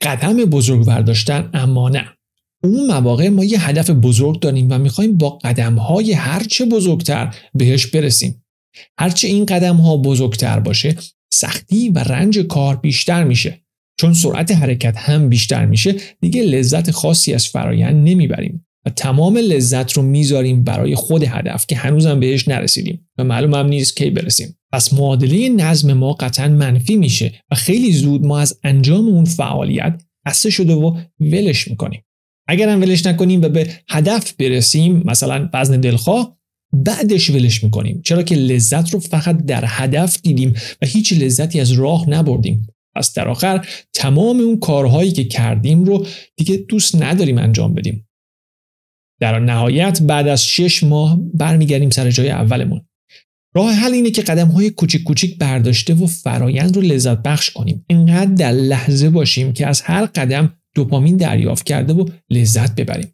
قدم 0.01 0.36
بزرگ 0.38 0.86
برداشتن 0.86 1.50
اما 1.54 1.89
نه. 1.89 2.06
اون 2.63 2.88
مواقع 2.88 3.30
ما 3.30 3.44
یه 3.44 3.68
هدف 3.68 3.89
بزرگ 3.89 4.39
داریم 4.39 4.68
و 4.72 4.77
می‌خوایم 4.77 5.18
با 5.18 5.30
قدم 5.30 5.75
های 5.75 6.13
هرچه 6.13 6.66
بزرگتر 6.66 7.36
بهش 7.54 7.86
برسیم. 7.86 8.44
هرچه 9.00 9.27
این 9.27 9.46
قدم 9.46 9.75
ها 9.75 9.98
بزرگتر 9.98 10.60
باشه 10.60 10.96
سختی 11.34 11.89
و 11.89 12.00
رنج 12.00 12.39
کار 12.39 12.75
بیشتر 12.75 13.24
میشه. 13.24 13.62
چون 14.00 14.13
سرعت 14.13 14.51
حرکت 14.51 14.98
هم 14.98 15.30
بیشتر 15.30 15.66
میشه 15.66 15.96
دیگه 16.22 16.44
لذت 16.44 16.92
خاصی 16.92 17.34
از 17.34 17.48
فرایند 17.48 18.10
نمی‌بریم 18.10 18.66
و 18.86 18.89
تمام 18.89 19.38
لذت 19.38 19.92
رو 19.92 20.04
می‌ذاریم 20.04 20.63
برای 20.63 20.96
خود 20.96 21.24
هدف 21.24 21.68
که 21.68 21.75
هنوزم 21.75 22.20
بهش 22.20 22.48
نرسیدیم 22.48 23.10
و 23.18 23.24
معلوم 23.24 23.56
نیست 23.56 23.98
کی 23.98 24.10
برسیم. 24.10 24.57
پس 24.74 24.94
معادله 24.94 25.50
نظم 25.50 25.94
ما 25.94 26.14
قطعا 26.14 26.48
منفی 26.48 26.96
میشه 26.96 27.44
و 27.52 27.56
خیلی 27.56 27.94
زود 27.94 28.26
ما 28.26 28.40
از 28.40 28.60
انجام 28.64 29.08
اون 29.08 29.26
فعالیت 29.26 30.04
خسته 30.28 30.50
شده 30.50 30.74
و 30.74 30.98
ولش 31.20 31.68
می‌کنیم. 31.68 32.04
اگر 32.48 32.70
هم 32.70 32.82
ولش 32.82 33.06
نکنیم 33.06 33.42
و 33.42 33.50
به 33.50 33.74
هدف 33.90 34.34
برسیم 34.34 35.04
مثلا 35.06 35.50
وزن 35.54 35.82
دلخواه 35.82 36.38
بعدش 36.74 37.30
ولش 37.30 37.64
می‌کنیم. 37.64 38.02
چرا 38.06 38.24
که 38.24 38.36
لذت 38.36 38.94
رو 38.94 39.00
فقط 39.00 39.46
در 39.46 39.64
هدف 39.68 40.22
دیدیم 40.22 40.54
و 40.82 40.86
هیچ 40.86 41.14
لذتی 41.14 41.60
از 41.60 41.72
راه 41.72 42.10
نبردیم. 42.10 42.68
پس 42.96 43.14
در 43.14 43.28
آخر 43.28 43.68
تمام 43.94 44.40
اون 44.40 44.60
کارهایی 44.60 45.12
که 45.12 45.24
کردیم 45.24 45.84
رو 45.84 46.06
دیگه 46.36 46.58
دوست 46.58 47.02
نداریم 47.02 47.38
انجام 47.38 47.74
بدیم. 47.74 48.08
در 49.20 49.40
نهایت 49.40 50.02
بعد 50.02 50.28
از 50.28 50.46
شش 50.46 50.84
ماه 50.84 51.20
برمیگردیم 51.34 51.90
سر 51.90 52.12
جای 52.12 52.30
اولمون. 52.30 52.82
راه 53.56 53.74
حل 53.74 53.94
اینه 53.94 54.12
که 54.12 54.22
قدم 54.22 54.48
های 54.48 54.70
کوچیک 54.70 55.04
کوچیک 55.04 55.38
برداشته 55.38 55.94
و 55.94 56.08
فرایند 56.08 56.75
رو 56.75 56.82
لذت 56.82 57.18
بخش 57.24 57.50
کنیم. 57.50 57.86
اینقدر 57.88 58.34
در 58.34 58.51
لحظه 58.51 59.10
باشیم 59.10 59.54
که 59.54 59.68
از 59.68 59.82
هر 59.82 60.06
قدم 60.06 60.54
دوپامین 60.75 61.18
دریافت 61.18 61.66
کرده 61.66 61.94
و 61.94 62.06
لذت 62.30 62.75
ببریم. 62.75 63.13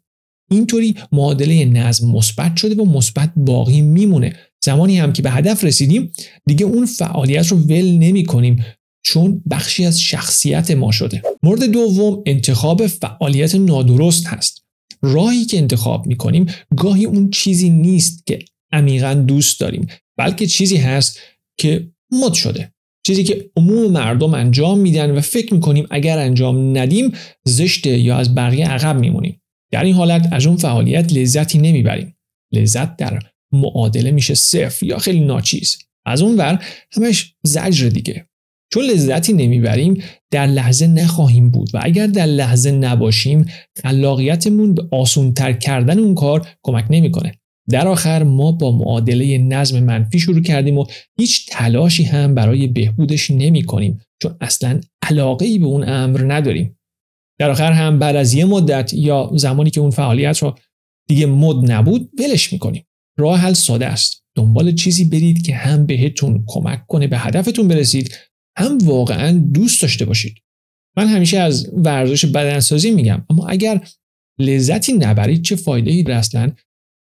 اینطوری 0.50 0.94
معادله 1.12 1.64
نظم 1.64 2.10
مثبت 2.10 2.56
شده 2.56 2.82
و 2.82 2.84
مثبت 2.84 3.32
باقی 3.36 3.80
میمونه. 3.80 4.36
زمانی 4.64 4.98
هم 4.98 5.12
که 5.12 5.22
به 5.22 5.30
هدف 5.30 5.64
رسیدیم 5.64 6.12
دیگه 6.46 6.66
اون 6.66 6.86
فعالیت 6.86 7.46
رو 7.46 7.56
ول 7.56 7.98
نمی 7.98 8.24
کنیم 8.24 8.64
چون 9.04 9.42
بخشی 9.50 9.84
از 9.84 10.00
شخصیت 10.00 10.70
ما 10.70 10.92
شده. 10.92 11.22
مورد 11.42 11.64
دوم 11.64 12.22
انتخاب 12.26 12.86
فعالیت 12.86 13.54
نادرست 13.54 14.26
هست. 14.26 14.64
راهی 15.02 15.44
که 15.44 15.58
انتخاب 15.58 16.06
می 16.06 16.16
کنیم 16.16 16.46
گاهی 16.76 17.04
اون 17.04 17.30
چیزی 17.30 17.70
نیست 17.70 18.26
که 18.26 18.38
عمیقا 18.74 19.14
دوست 19.14 19.60
داریم. 19.60 19.86
بلکه 20.18 20.46
چیزی 20.46 20.76
هست 20.76 21.18
که 21.60 21.88
مد 22.12 22.32
شده. 22.32 22.72
چیزی 23.06 23.24
که 23.24 23.50
عموم 23.56 23.92
مردم 23.92 24.34
انجام 24.34 24.78
میدن 24.78 25.10
و 25.10 25.20
فکر 25.20 25.54
می‌کنیم 25.54 25.86
اگر 25.90 26.18
انجام 26.18 26.78
ندیم 26.78 27.12
زشته 27.44 27.98
یا 27.98 28.16
از 28.16 28.34
بقیه 28.34 28.68
عقب 28.68 28.98
میمونیم. 28.98 29.40
در 29.72 29.84
این 29.84 29.94
حالت 29.94 30.28
از 30.32 30.46
اون 30.46 30.56
فعالیت 30.56 31.12
لذتی 31.12 31.58
نمی‌بریم. 31.58 32.16
لذت 32.52 32.96
در 32.96 33.22
معادله 33.52 34.10
میشه 34.10 34.34
صفر 34.34 34.86
یا 34.86 34.98
خیلی 34.98 35.20
ناچیز. 35.20 35.78
از 36.06 36.22
اون 36.22 36.36
ور 36.36 36.64
همش 36.92 37.34
زجر 37.42 37.88
دیگه. 37.88 38.26
چون 38.72 38.84
لذتی 38.84 39.32
نمی‌بریم 39.32 40.02
در 40.30 40.46
لحظه 40.46 40.86
نخواهیم 40.86 41.50
بود 41.50 41.70
و 41.74 41.80
اگر 41.82 42.06
در 42.06 42.26
لحظه 42.26 42.70
نباشیم 42.70 43.46
خلاقیتمون 43.82 44.74
به 44.74 44.88
آسونتر 44.92 45.52
کردن 45.52 45.98
اون 45.98 46.14
کار 46.14 46.48
کمک 46.62 46.86
نمی‌کنه. 46.90 47.34
در 47.70 47.88
آخر 47.88 48.22
ما 48.22 48.52
با 48.52 48.72
معادله 48.72 49.38
نظم 49.38 49.80
منفی 49.80 50.18
شروع 50.18 50.42
کردیم 50.42 50.78
و 50.78 50.86
هیچ 51.18 51.46
تلاشی 51.50 52.04
هم 52.04 52.34
برای 52.34 52.66
بهبودش 52.66 53.30
نمی 53.30 53.62
کنیم 53.62 54.00
چون 54.22 54.36
اصلا 54.40 54.80
علاقه 55.02 55.46
ای 55.46 55.58
به 55.58 55.66
اون 55.66 55.88
امر 55.88 56.34
نداریم. 56.34 56.78
در 57.38 57.50
آخر 57.50 57.72
هم 57.72 57.98
بعد 57.98 58.16
از 58.16 58.34
یه 58.34 58.44
مدت 58.44 58.94
یا 58.94 59.30
زمانی 59.34 59.70
که 59.70 59.80
اون 59.80 59.90
فعالیت 59.90 60.38
رو 60.38 60.54
دیگه 61.08 61.26
مد 61.26 61.70
نبود 61.70 62.10
ولش 62.20 62.52
می‌کنیم. 62.52 62.84
راه 63.18 63.38
حل 63.38 63.52
ساده 63.52 63.86
است. 63.86 64.24
دنبال 64.36 64.74
چیزی 64.74 65.04
برید 65.04 65.46
که 65.46 65.54
هم 65.54 65.86
بهتون 65.86 66.44
کمک 66.46 66.86
کنه 66.86 67.06
به 67.06 67.18
هدفتون 67.18 67.68
برسید 67.68 68.14
هم 68.58 68.78
واقعا 68.78 69.32
دوست 69.54 69.82
داشته 69.82 70.04
باشید. 70.04 70.34
من 70.96 71.06
همیشه 71.06 71.38
از 71.38 71.70
ورزش 71.72 72.24
بدنسازی 72.24 72.90
میگم 72.90 73.24
اما 73.30 73.46
اگر 73.46 73.88
لذتی 74.40 74.92
نبرید 74.92 75.42
چه 75.42 75.56
فایده 75.56 75.90
ای 75.90 76.02
اصلا 76.02 76.52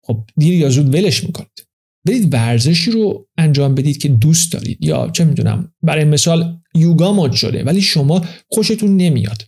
خب 0.03 0.23
دیر 0.37 0.53
یا 0.53 0.69
زود 0.69 0.93
ولش 0.93 1.23
می‌کنید. 1.23 1.67
برید 2.07 2.33
ورزشی 2.33 2.91
رو 2.91 3.27
انجام 3.37 3.75
بدید 3.75 3.97
که 3.97 4.09
دوست 4.09 4.53
دارید 4.53 4.77
یا 4.81 5.09
چه 5.13 5.23
می‌دونم 5.23 5.73
برای 5.83 6.03
مثال 6.03 6.59
یوگا 6.75 7.13
مد 7.13 7.31
شده 7.31 7.63
ولی 7.63 7.81
شما 7.81 8.25
خوشتون 8.47 8.97
نمیاد. 8.97 9.43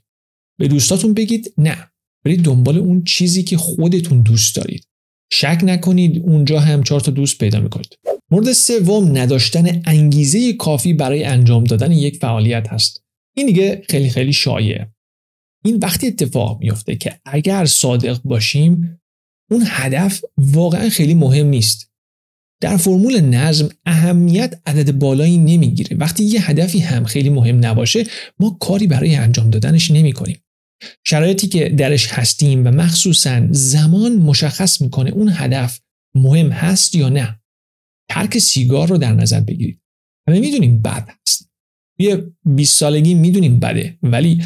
به 0.60 0.68
دوستاتون 0.68 1.14
بگید 1.14 1.54
نه 1.58 1.92
برید 2.26 2.42
دنبال 2.42 2.78
اون 2.78 3.04
چیزی 3.04 3.44
که 3.44 3.58
خودتون 3.58 4.22
دوست 4.22 4.56
دارید. 4.56 4.88
شک 5.32 5.60
نکنید 5.64 6.22
اونجا 6.24 6.60
هم 6.60 6.84
چهار 6.84 7.02
تا 7.02 7.12
دوست 7.12 7.38
پیدا 7.38 7.60
می‌کنید. 7.60 7.98
مورد 8.32 8.52
سوم 8.52 9.18
نداشتن 9.18 9.82
انگیزه 9.86 10.54
کافی 10.54 10.94
برای 10.94 11.24
انجام 11.24 11.64
دادن 11.64 11.92
یک 11.92 12.18
فعالیت 12.18 12.68
هست. 12.68 13.04
این 13.36 13.48
دیگه 13.48 13.82
خیلی 13.90 14.10
خیلی 14.10 14.34
شایعه. 14.34 14.94
این 15.66 15.78
وقتی 15.78 16.08
اتفاق 16.08 16.60
میفته 16.60 16.96
که 16.96 17.20
اگر 17.26 17.66
صادق 17.66 18.22
باشیم 18.24 19.02
اون 19.54 19.64
هدف 19.68 20.22
واقعا 20.38 20.90
خیلی 20.90 21.14
مهم 21.14 21.48
نیست. 21.48 21.90
در 22.62 22.78
فرمول 22.78 23.20
نظم 23.20 23.70
اهمیت 23.86 24.62
عدد 24.66 24.92
بالایی 24.92 25.38
نمی‌گیره. 25.38 25.98
وقتی 25.98 26.24
یه 26.24 26.50
هدفی 26.50 26.80
هم 26.80 27.06
خیلی 27.06 27.30
مهم 27.30 27.66
نباشه 27.66 28.04
ما 28.40 28.58
کاری 28.60 28.88
برای 28.88 29.16
انجام 29.16 29.50
دادنش 29.50 29.92
نمی 29.92 30.14
کنیم 30.14 30.40
شرایطی 31.08 31.48
که 31.48 31.70
درش 31.70 32.08
هستیم 32.08 32.68
و 32.68 32.72
مخصوصا 32.72 33.48
زمان 33.52 34.16
مشخص 34.16 34.82
می‌کنه 34.82 35.10
اون 35.12 35.32
هدف 35.34 35.80
مهم 36.16 36.50
هست 36.50 36.96
یا 36.96 37.10
نه. 37.10 37.40
ترک 38.10 38.38
سیگار 38.38 38.88
رو 38.88 38.98
در 38.98 39.14
نظر 39.14 39.40
بگیرید. 39.40 39.82
همه 40.30 40.40
می‌دونیم 40.40 40.82
بد 40.82 41.10
هست. 41.10 41.50
یه 42.00 42.32
20 42.46 42.78
سالگی 42.78 43.14
می‌دونیم 43.14 43.60
بده 43.60 43.98
ولی 44.04 44.44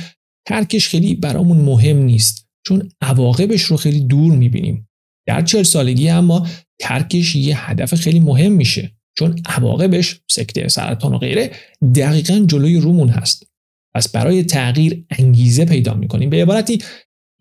ترکش 0.47 0.87
خیلی 0.87 1.15
برامون 1.15 1.57
مهم 1.57 1.97
نیست. 1.97 2.47
چون 2.67 2.89
عواقبش 3.01 3.61
رو 3.61 3.77
خیلی 3.77 3.99
دور 3.99 4.35
می‌بینیم. 4.35 4.86
در 5.27 5.41
چهل 5.41 5.63
سالگی 5.63 6.09
اما 6.09 6.47
ترکش 6.79 7.35
یه 7.35 7.69
هدف 7.69 7.95
خیلی 7.95 8.19
مهم 8.19 8.51
میشه. 8.51 8.91
چون 9.17 9.41
عواقبش 9.45 10.19
سکته 10.31 10.67
سرطان 10.67 11.13
و 11.13 11.17
غیره 11.17 11.51
دقیقا 11.95 12.45
جلوی 12.47 12.77
رومون 12.77 13.09
هست. 13.09 13.47
پس 13.95 14.09
برای 14.09 14.43
تغییر 14.43 15.05
انگیزه 15.09 15.65
پیدا 15.65 15.93
می‌کنیم. 15.93 16.29
به 16.29 16.41
عبارتی 16.41 16.83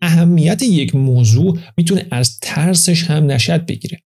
اهمیت 0.01 0.61
یک 0.61 0.95
موضوع 0.95 1.59
می‌تونه 1.77 2.07
از 2.11 2.39
ترسش 2.39 3.03
هم 3.03 3.31
نشد 3.31 3.65
بگیره. 3.65 4.01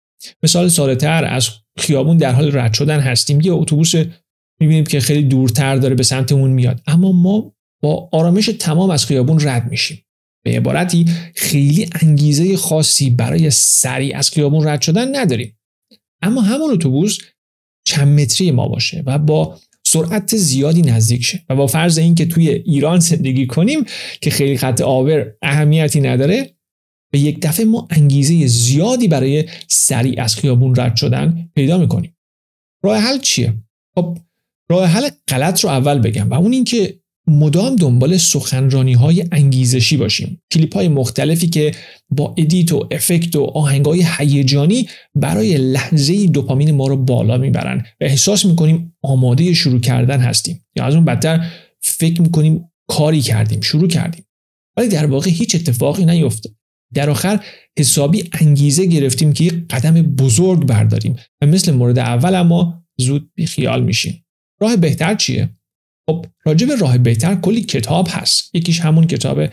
مثال 0.43 0.67
ساده 0.67 0.95
تر 0.95 1.25
از 1.25 1.49
خیابون 1.77 2.17
در 2.17 2.31
حال 2.31 2.57
رد 2.57 2.73
شدن 2.73 2.99
هستیم. 2.99 3.41
یه 3.41 3.51
اتوبوس 3.51 3.95
می‌بینیم 4.61 4.83
که 4.83 4.99
خیلی 4.99 5.23
دورتر 5.23 5.75
داره 5.75 5.95
به 5.95 6.03
سمتمون 6.03 6.51
میاد. 6.51 6.81
اما 6.87 7.11
ما 7.11 7.53
با 7.81 8.09
آرامش 8.11 8.45
تمام 8.59 8.89
از 8.89 9.05
خیابون 9.05 9.47
رد 9.47 9.69
میشیم. 9.69 9.97
به 10.43 10.51
عبارتی 10.51 11.05
خیلی 11.35 11.89
انگیزه 12.01 12.57
خاصی 12.57 13.09
برای 13.09 13.49
سریع 13.51 14.17
از 14.17 14.29
خیابون 14.29 14.67
رد 14.67 14.81
شدن 14.81 15.15
نداریم. 15.15 15.59
اما 16.21 16.41
همون 16.41 16.71
اتوبوس 16.71 17.17
چند 17.85 18.19
متری 18.19 18.51
ما 18.51 18.67
باشه 18.67 19.03
و 19.05 19.19
با 19.19 19.59
سرعت 19.85 20.35
زیادی 20.35 20.81
نزدیک 20.81 21.23
شه 21.23 21.45
و 21.49 21.55
با 21.55 21.67
فرض 21.67 21.97
اینکه 21.97 22.25
توی 22.25 22.49
ایران 22.49 22.99
زندگی 22.99 23.47
کنیم 23.47 23.85
که 24.21 24.29
خیلی 24.29 24.57
خط 24.57 24.81
آور 24.81 25.33
اهمیتی 25.41 26.01
نداره 26.01 26.55
به 27.11 27.19
یک 27.19 27.39
دفعه 27.41 27.65
ما 27.65 27.87
انگیزه 27.91 28.47
زیادی 28.47 29.07
برای 29.07 29.45
سریع 29.67 30.21
از 30.21 30.35
خیابون 30.35 30.75
رد 30.77 30.95
شدن 30.95 31.49
پیدا 31.55 31.77
می‌کنیم. 31.77 32.17
راه 32.83 32.97
حل 32.97 33.19
چیه؟ 33.19 33.53
خب 33.95 34.17
راه 34.69 34.85
حل 34.85 35.09
غلط 35.27 35.63
رو 35.63 35.69
اول 35.69 35.99
بگم 35.99 36.29
و 36.29 36.33
اون 36.33 36.53
اینکه 36.53 36.98
مدام 37.29 37.75
دنبال 37.75 38.17
سخنرانی 38.17 38.93
های 38.93 39.25
انگیزشی 39.31 39.97
باشیم. 39.97 40.41
کلیپ 40.53 40.75
های 40.75 40.87
مختلفی 40.87 41.47
که 41.47 41.71
با 42.09 42.35
ادیت 42.37 42.71
و 42.71 42.87
افکت 42.91 43.35
و 43.35 43.43
آهنگ 43.43 43.85
های 43.85 44.05
هیجانی 44.17 44.87
برای 45.15 45.57
لحظه 45.57 46.27
دوپامین 46.27 46.71
ما 46.71 46.87
رو 46.87 46.97
بالا 46.97 47.37
می‌برن 47.37 47.77
و 47.77 48.03
احساس 48.03 48.45
می‌کنیم 48.45 48.95
آماده 49.03 49.53
شروع 49.53 49.79
کردن 49.79 50.19
هستیم. 50.19 50.65
یا 50.75 50.85
از 50.85 50.95
اون 50.95 51.05
بدتر 51.05 51.45
فکر 51.81 52.21
می‌کنیم 52.21 52.69
کاری 52.87 53.21
کردیم 53.21 53.61
شروع 53.61 53.87
کردیم. 53.87 54.25
ولی 54.77 54.87
در 54.87 55.05
واقع 55.05 55.31
هیچ 55.31 55.55
اتفاقی 55.55 56.05
نیفتاد 56.05 56.53
در 56.93 57.09
آخر 57.09 57.43
حسابی 57.79 58.23
انگیزه 58.33 58.85
گرفتیم 58.85 59.33
که 59.33 59.43
یک 59.43 59.53
قدم 59.69 60.01
بزرگ 60.01 60.65
برداریم 60.65 61.15
و 61.41 61.45
مثل 61.45 61.71
مورد 61.71 61.99
اول 61.99 62.35
اما 62.35 62.83
زود 62.97 63.31
بیخیال 63.35 63.83
میشیم. 63.83 64.25
راه 64.61 64.75
بهتر 64.75 65.15
چیه؟ 65.15 65.49
خب 66.09 66.25
راجع 66.45 66.67
به 66.67 66.75
راه 66.75 66.97
بهتر 66.97 67.35
کلی 67.35 67.61
کتاب 67.61 68.07
هست. 68.11 68.55
یکیش 68.55 68.79
همون 68.79 69.07
کتاب 69.07 69.45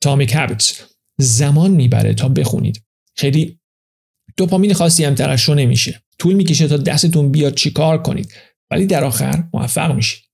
تامیک 0.00 0.34
هابیتس 0.34 0.80
زمان 1.18 1.70
می‌بره 1.70 2.14
تا 2.14 2.28
بخونید. 2.28 2.82
خیلی 3.16 3.58
دوپامین 4.36 4.72
خاصی 4.72 5.04
هم 5.04 5.14
ترشح 5.14 5.54
نمیشه. 5.54 6.02
طول 6.18 6.34
می‌کشه 6.34 6.68
تا 6.68 6.76
دستتون 6.76 7.32
بیاد 7.32 7.54
چیکار 7.54 8.02
کنید. 8.02 8.32
ولی 8.70 8.86
در 8.86 9.04
آخر 9.04 9.44
موفق 9.54 9.94
میشید. 9.94 10.24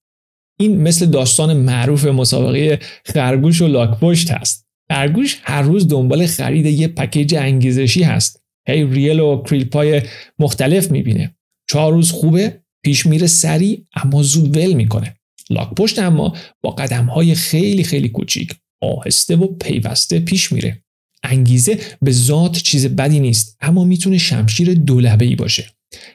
این 0.59 0.81
مثل 0.81 1.07
داستان 1.07 1.57
معروف 1.57 2.05
مسابقه 2.05 2.79
خرگوش 3.05 3.61
و 3.61 3.67
لاکپشت 3.67 4.31
هست. 4.31 4.67
خرگوش 4.89 5.39
هر 5.43 5.63
روز 5.63 5.89
دنبال 5.89 6.27
خرید 6.27 6.67
یه 6.67 6.89
پکیج 6.89 7.35
انگیزشی 7.35 8.03
هست. 8.03 8.43
هی 8.69 8.85
ریل 8.85 9.21
و 9.21 9.43
کریل 9.43 9.65
پای 9.65 10.03
مختلف 10.39 10.91
می‌بینه. 10.91 11.37
چهار 11.69 11.93
روز 11.93 12.11
خوبه 12.11 12.61
پیش 12.85 13.07
میره 13.07 13.27
سریع 13.27 13.87
اما 13.97 14.23
زود 14.23 14.57
ول 14.57 14.73
می‌کنه. 14.73 15.20
لاکپشت 15.51 15.99
اما 15.99 16.37
با 16.63 16.71
قدم 16.71 17.05
های 17.05 17.35
خیلی 17.35 17.85
خیلی 17.85 18.09
کوچیک 18.09 18.55
آهسته 18.83 19.37
و 19.37 19.47
پیوسته 19.47 20.21
پیش 20.21 20.53
میره. 20.53 20.83
انگیزه 21.23 21.79
به 22.03 22.13
ذات 22.13 22.57
چیز 22.57 22.87
بدی 22.87 23.21
نیست 23.21 23.57
اما 23.61 23.85
می‌تونه 23.85 24.19
شمشیر 24.19 24.75
دولبه 24.75 25.25
ای 25.25 25.35
باشه. 25.37 25.71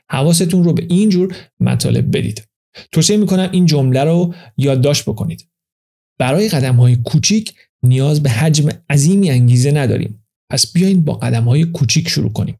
حواستون 0.10 0.64
رو 0.64 0.74
به 0.74 0.86
این 0.90 1.10
جور 1.10 1.36
مطالب 1.60 2.18
بدید. 2.18 2.48
توصیه 2.92 3.18
می‌کنم 3.18 3.50
این 3.52 3.66
جمله 3.66 4.04
رو 4.04 4.34
یادداشت 4.58 5.04
بکنید. 5.04 5.48
برای 6.20 6.50
قدم 6.50 6.76
های 6.76 6.96
کوچیک 6.96 7.54
نیاز 7.84 8.24
به 8.24 8.30
حجم 8.30 8.70
عظیمی 8.90 9.30
انگیزه 9.30 9.72
نداریم. 9.72 10.26
پس 10.52 10.74
بیاین 10.74 11.02
با 11.02 11.14
قدم 11.14 11.44
های 11.44 11.64
کوچیک 11.66 12.10
شروع 12.10 12.32
کنیم. 12.32 12.60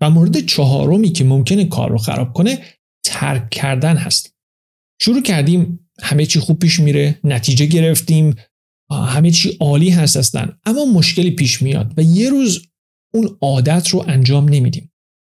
و 0.00 0.10
مورد 0.10 0.46
چهارمی 0.46 1.12
که 1.12 1.24
ممکنه 1.24 1.64
کار 1.64 1.90
رو 1.90 1.98
خراب 1.98 2.32
کنه 2.32 2.58
ترک 3.04 3.50
کردن 3.50 3.96
هست. 3.96 4.34
شروع 5.02 5.22
کردیم 5.22 5.89
همه 6.02 6.26
چی 6.26 6.40
خوب 6.40 6.58
پیش 6.58 6.80
میره 6.80 7.20
نتیجه 7.24 7.66
گرفتیم 7.66 8.34
همه 8.90 9.30
چی 9.30 9.56
عالی 9.60 9.90
هست 9.90 10.16
هستن 10.16 10.58
اما 10.66 10.84
مشکلی 10.84 11.30
پیش 11.30 11.62
میاد 11.62 11.94
و 11.96 12.02
یه 12.02 12.30
روز 12.30 12.66
اون 13.14 13.36
عادت 13.42 13.88
رو 13.88 14.04
انجام 14.08 14.48
نمیدیم. 14.48 14.92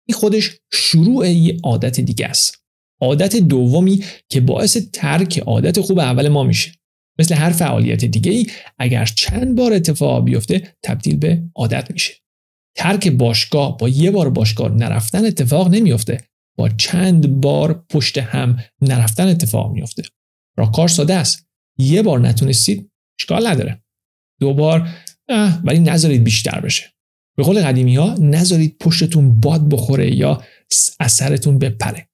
این 0.08 0.18
خودش 0.18 0.50
شروع 0.72 1.28
یه 1.28 1.58
عادت 1.64 2.00
دیگه 2.00 2.26
است. 2.26 2.58
عادت 3.00 3.36
دومی 3.36 4.04
که 4.28 4.40
باعث 4.40 4.76
ترک 4.92 5.38
عادت 5.38 5.80
خوب 5.80 5.98
اول 5.98 6.28
ما 6.28 6.42
میشه. 6.44 6.72
مثل 7.18 7.34
هر 7.34 7.50
فعالیت 7.50 8.04
دیگه 8.04 8.32
ای 8.32 8.46
اگر 8.78 9.04
چند 9.04 9.56
بار 9.56 9.72
اتفاق 9.72 10.24
بیفته 10.24 10.76
تبدیل 10.82 11.16
به 11.16 11.42
عادت 11.54 11.90
میشه. 11.90 12.14
ترک 12.76 13.08
باشگاه 13.08 13.76
با 13.76 13.88
یه 13.88 14.10
بار 14.10 14.30
باشگاه 14.30 14.72
نرفتن 14.72 15.24
اتفاق 15.24 15.68
نمیفته. 15.68 16.24
با 16.58 16.68
چند 16.68 17.40
بار 17.40 17.84
پشت 17.90 18.18
هم 18.18 18.58
نرفتن 18.80 19.28
اتفاق 19.28 19.72
میفته. 19.72 20.02
راهکار 20.56 20.88
ساده 20.88 21.14
است. 21.14 21.46
یه 21.78 22.02
بار 22.02 22.20
نتونستید 22.20 22.90
اشکال 23.20 23.46
نداره. 23.46 23.84
دو 24.40 24.54
بار 24.54 24.88
ولی 25.64 25.78
نذارید 25.78 26.24
بیشتر 26.24 26.60
بشه. 26.60 26.84
به 27.36 27.42
قول 27.42 27.62
قدیمی 27.62 27.96
ها 27.96 28.14
نذارید 28.20 28.78
پشتتون 28.78 29.40
باد 29.40 29.68
بخوره 29.68 30.16
یا 30.16 30.42
اثرتون 31.00 31.58
بپره. 31.58 32.08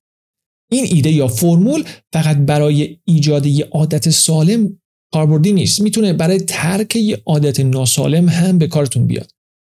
این 0.71 0.85
ایده 0.91 1.11
یا 1.11 1.29
فرمول 1.29 1.85
فقط 2.13 2.37
برای 2.37 2.99
ایجاد 3.05 3.47
یه 3.47 3.65
عادت 3.65 4.11
سالم 4.11 4.79
کاربردی 5.13 5.53
نیست. 5.53 5.81
می‌تونه 5.81 6.13
برای 6.13 6.41
ترک 6.41 6.97
یه 6.97 7.23
عادت 7.27 7.61
ناسالم 7.61 8.29
هم 8.29 8.59
به 8.59 8.67
کارتون 8.67 9.07
بیاد. 9.07 9.31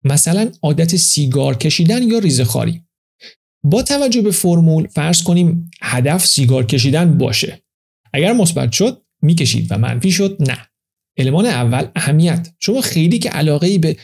مثلا 0.05 0.51
عادت 0.63 0.97
سیگار 0.97 1.57
کشیدن 1.57 2.03
یا 2.03 2.19
ریزخاری 2.19 2.83
با 3.65 3.83
توجه 3.83 4.23
به 4.23 4.31
فرمول 4.31 4.87
فرض 4.87 5.23
کنیم 5.23 5.71
هدف 5.83 6.27
سیگار 6.27 6.67
کشیدن 6.67 7.19
باشه. 7.19 7.63
اگر 8.13 8.33
مثبت 8.33 8.73
شد 8.73 9.03
می‌کشید 9.23 9.67
و 9.71 9.79
منفی 9.79 10.13
شد 10.13 10.37
نه. 10.41 10.59
المان 11.19 11.47
اول 11.47 11.87
اهمیت. 11.95 12.49
شما 12.59 12.81
خیلی 12.81 13.19
که 13.19 13.31
علاقه 13.31 13.67
ای 13.67 13.79
به 13.79 13.97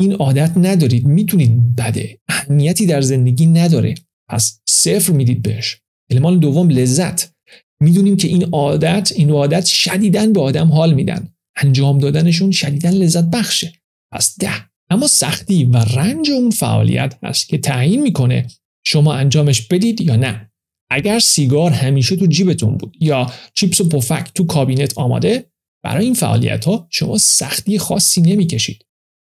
این 0.00 0.12
عادت 0.12 0.52
ندارید 0.56 1.06
می‌تونید 1.06 1.76
بده. 1.76 2.18
اهمیتی 2.28 2.86
در 2.86 3.00
زندگی 3.00 3.46
نداره. 3.46 3.94
پس 4.30 4.60
صفر 4.68 5.12
می‌دید 5.12 5.42
بهش. 5.42 5.80
المان 6.10 6.38
دوم 6.38 6.70
لذت. 6.70 7.32
می‌دونیم 7.82 8.16
که 8.16 8.28
این 8.28 8.44
عادت 8.44 9.12
این 9.16 9.30
عادت 9.30 9.64
شدیدن 9.64 10.32
به 10.32 10.40
آدم 10.40 10.72
حال 10.72 10.94
میدن. 10.94 11.28
انجام 11.56 11.98
دادنشون 11.98 12.50
شدیدن 12.50 12.90
لذت 12.90 13.24
بخشه. 13.24 13.72
پس 14.12 14.38
ده. 14.38 14.50
اما 14.90 15.06
سختی 15.06 15.64
و 15.64 15.76
رنج 15.76 16.30
اون 16.30 16.50
فعالیت 16.50 17.18
هست 17.22 17.48
که 17.48 17.58
تعیین 17.58 18.02
می‌کنه 18.02 18.46
شما 18.86 19.14
انجامش 19.14 19.66
بدید 19.66 20.00
یا 20.00 20.16
نه. 20.16 20.50
اگر 20.90 21.18
سیگار 21.18 21.70
همیشه 21.70 22.16
تو 22.16 22.26
جیبتون 22.26 22.76
بود 22.76 22.96
یا 23.00 23.32
چیپس 23.54 23.80
و 23.80 23.88
پفک 23.88 24.30
تو 24.34 24.46
کابینت 24.46 24.98
آماده 24.98 25.50
برای 25.84 26.04
این 26.04 26.14
فعالیت 26.14 26.64
ها 26.64 26.88
شما 26.90 27.18
سختی 27.18 27.78
خاصی 27.78 28.20
نمی‌کشید. 28.20 28.86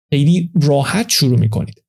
خیلی 0.09 0.51
راحت 0.61 1.09
شروع 1.09 1.39
می‌کنید. 1.39 1.83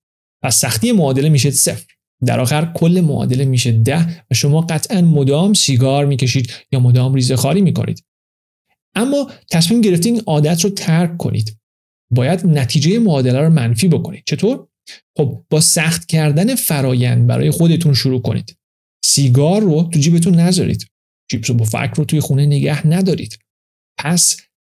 و 0.44 0.50
سختی 0.50 0.92
معادله 0.92 1.28
میشه 1.28 1.50
صفر. 1.50 1.86
در 2.26 2.40
آخر 2.40 2.72
کل 2.74 3.00
معادله 3.04 3.44
میشه 3.44 3.72
ده 3.72 4.24
و 4.30 4.34
شما 4.34 4.60
قطعا 4.60 5.00
مدام 5.00 5.54
سیگار 5.54 6.06
می‌کشید 6.06 6.52
یا 6.72 6.80
مدام 6.80 7.14
ریزه 7.14 7.36
خاری 7.36 7.60
می‌کنید. 7.60 8.04
اما 8.94 9.30
تصمیم 9.50 9.80
گرفتین 9.80 10.22
عادت 10.26 10.64
رو 10.64 10.70
ترک 10.70 11.16
کنید. 11.16 11.58
باید 12.10 12.46
نتیجه 12.46 12.98
معادله 12.98 13.40
رو 13.40 13.50
منفی 13.50 13.88
بکنید. 13.88 14.22
چطور؟ 14.26 14.68
خب 15.16 15.44
با 15.50 15.60
سخت 15.60 16.06
کردن 16.06 16.54
فرایند 16.54 17.26
برای 17.26 17.50
خودتون 17.50 17.94
شروع 17.94 18.22
کنید. 18.22 18.57
سیگار 19.08 19.60
رو 19.60 19.82
تو 19.92 19.98
جیبتون 19.98 20.34
نذارید. 20.34 20.86
چیپس 21.30 21.50
و 21.50 21.54
بفک 21.54 21.90
رو 21.96 22.04
توی 22.04 22.20
خونه 22.20 22.46
نگه 22.46 22.86
ندارید. 22.86 23.38
پس 23.98 24.36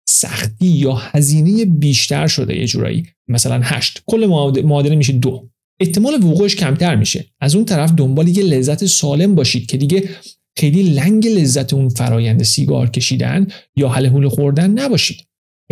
سختی 0.09 0.65
یا 0.65 0.93
هزینه 0.95 1.65
بیشتر 1.65 2.27
شده 2.27 2.57
یه 2.57 2.67
جورایی. 2.67 3.07
مثلا 3.27 3.61
هشت. 3.63 4.03
کل 4.05 4.25
معادله 4.65 4.95
میشه 4.95 5.13
دو. 5.13 5.49
احتمال 5.79 6.13
وقوعش 6.13 6.55
کمتر 6.55 6.95
میشه. 6.95 7.25
از 7.41 7.55
اون 7.55 7.65
طرف 7.65 7.91
دنبال 7.91 8.27
یه 8.27 8.43
لذت 8.43 8.85
سالم 8.85 9.35
باشید 9.35 9.65
که 9.65 9.77
دیگه 9.77 10.09
خیلی 10.57 10.83
لنگ 10.83 11.27
لذت 11.27 11.73
اون 11.73 11.89
فرایند 11.89 12.43
سیگار 12.43 12.89
کشیدن 12.89 13.47
یا 13.75 13.89
حل 13.89 14.27
خوردن 14.27 14.71
نباشید. 14.71 15.17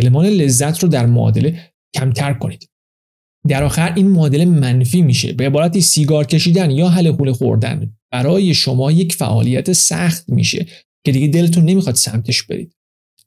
المان 0.00 0.26
لذت 0.26 0.78
رو 0.82 0.88
در 0.88 1.06
معادله 1.06 1.72
کمتر 1.94 2.32
کنید. 2.32 2.70
در 3.48 3.62
آخر 3.62 3.94
این 3.94 4.08
معادله 4.08 4.44
منفی 4.44 5.02
میشه. 5.02 5.32
به 5.32 5.46
عبارتی 5.46 5.80
سیگار 5.80 6.26
کشیدن 6.26 6.70
یا 6.70 6.88
حل 6.88 7.32
خوردن. 7.32 7.96
برای 8.12 8.54
شما 8.54 8.92
یک 8.92 9.12
فعالیت 9.12 9.72
سخت 9.72 10.24
میشه 10.28 10.66
که 11.06 11.12
دیگه 11.12 11.26
دلتون 11.26 11.64
نمی‌خواد 11.64 11.94
سمتش 11.94 12.42
برید. 12.42 12.76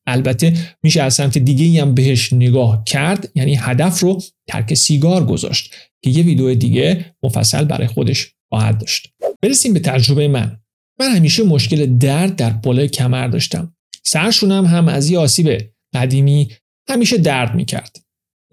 البته 0.08 0.54
میشه 0.84 1.02
از 1.02 1.14
سمت 1.14 1.38
دیگه 1.38 1.82
هم 1.82 1.94
بهش 1.94 2.34
نگاه 2.34 2.84
کرد 2.84 3.32
یعنی 3.36 3.56
هدف 3.56 4.00
رو 4.00 4.22
ترک 4.48 4.74
سیگار 4.74 5.26
گذاشت 5.26 5.74
که 6.04 6.10
یه 6.10 6.24
ویدیو 6.24 6.56
دیگه 6.56 7.16
مفصل 7.24 7.64
برای 7.64 7.88
خودش 7.88 8.34
خواهد 8.50 8.80
داشت. 8.80 9.10
برسیم 9.42 9.74
به 9.74 9.80
تجربه 9.80 10.28
من. 10.28 10.60
من 11.00 11.16
همیشه 11.16 11.44
مشکل 11.44 11.98
درد 11.98 12.36
در 12.36 12.50
بالای 12.50 12.88
کمر 12.88 13.28
داشتم. 13.28 13.76
سرشونم 14.04 14.66
هم 14.66 14.88
از 14.88 15.10
یه 15.10 15.20
آسیب 15.20 15.70
قدیمی 15.94 16.50
همیشه 16.90 17.18
درد 17.18 17.56
می‌کرد. 17.56 18.03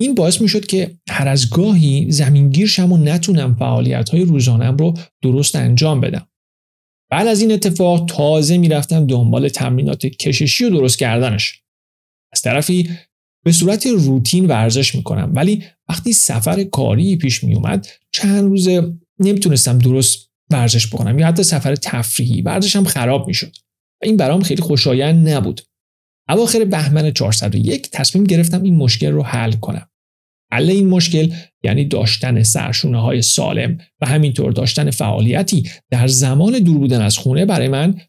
این 0.01 0.15
باعث 0.15 0.41
می‌شد 0.41 0.67
که 0.67 0.99
هر 1.11 1.29
از 1.29 1.51
گاهی 1.51 2.11
زمینگیرشم 2.11 2.93
و 2.93 2.97
نتونم 2.97 3.55
فعالیت 3.55 4.09
های 4.09 4.25
روزانم 4.25 4.77
رو 4.77 4.95
درست 5.23 5.57
انجام 5.57 6.01
بدم. 6.01 6.27
بعد 7.11 7.27
از 7.27 7.41
این 7.41 7.53
اتفاق 7.53 8.07
تازه 8.09 8.59
می‌رفتم 8.59 9.07
دنبال 9.07 9.49
تمرینات 9.49 10.07
کششی 10.07 10.65
و 10.65 10.71
درست 10.71 10.99
کردنش. 10.99 11.63
از 12.33 12.43
طرفی 12.43 12.91
به 13.45 13.53
صورت 13.53 13.87
روتین 13.87 14.47
ورزش 14.47 14.95
می‌کنم 14.95 15.33
ولی 15.35 15.65
وقتی 15.89 16.13
سفر 16.13 16.65
کاری 16.65 17.17
پیش 17.17 17.45
میومد 17.45 17.87
چند 18.13 18.45
روزه 18.45 18.95
نمی‌تونستم 19.19 19.79
درست 19.79 20.31
ورزش 20.51 20.87
بکنم 20.87 21.19
یا 21.19 21.27
حتی 21.27 21.43
سفر 21.43 21.75
تفریحی 21.75 22.43
ورزشم 22.43 22.85
خراب 22.85 23.27
می‌شد. 23.27 23.57
و 24.03 24.05
این 24.05 24.17
برام 24.17 24.43
خیلی 24.43 24.63
خوشایند 24.63 25.29
نبود. 25.29 25.61
اواخر 26.29 26.65
بهمن 26.65 27.13
401 27.13 27.91
تصمیم 27.91 28.25
گرفتم 28.25 28.63
این 28.63 28.77
مشکل 28.77 29.13
رو 29.13 29.23
حل 29.23 29.53
کنم. 29.53 29.90
حل 30.53 30.71
این 30.71 30.89
مشکل 30.89 31.33
یعنی 31.65 31.85
داشتن 31.85 32.43
سرشونه 32.43 33.01
های 33.01 33.23
سالم 33.23 33.79
و 34.01 34.07
همینطور 34.07 34.53
داشتن 34.53 34.91
فعالیتی 34.91 35.71
در 35.91 36.07
زمان 36.07 36.59
دور 36.59 36.79
بودن 36.79 37.03
از 37.03 37.19
خونه 37.19 37.47
برای 37.47 37.69
من 37.69 38.01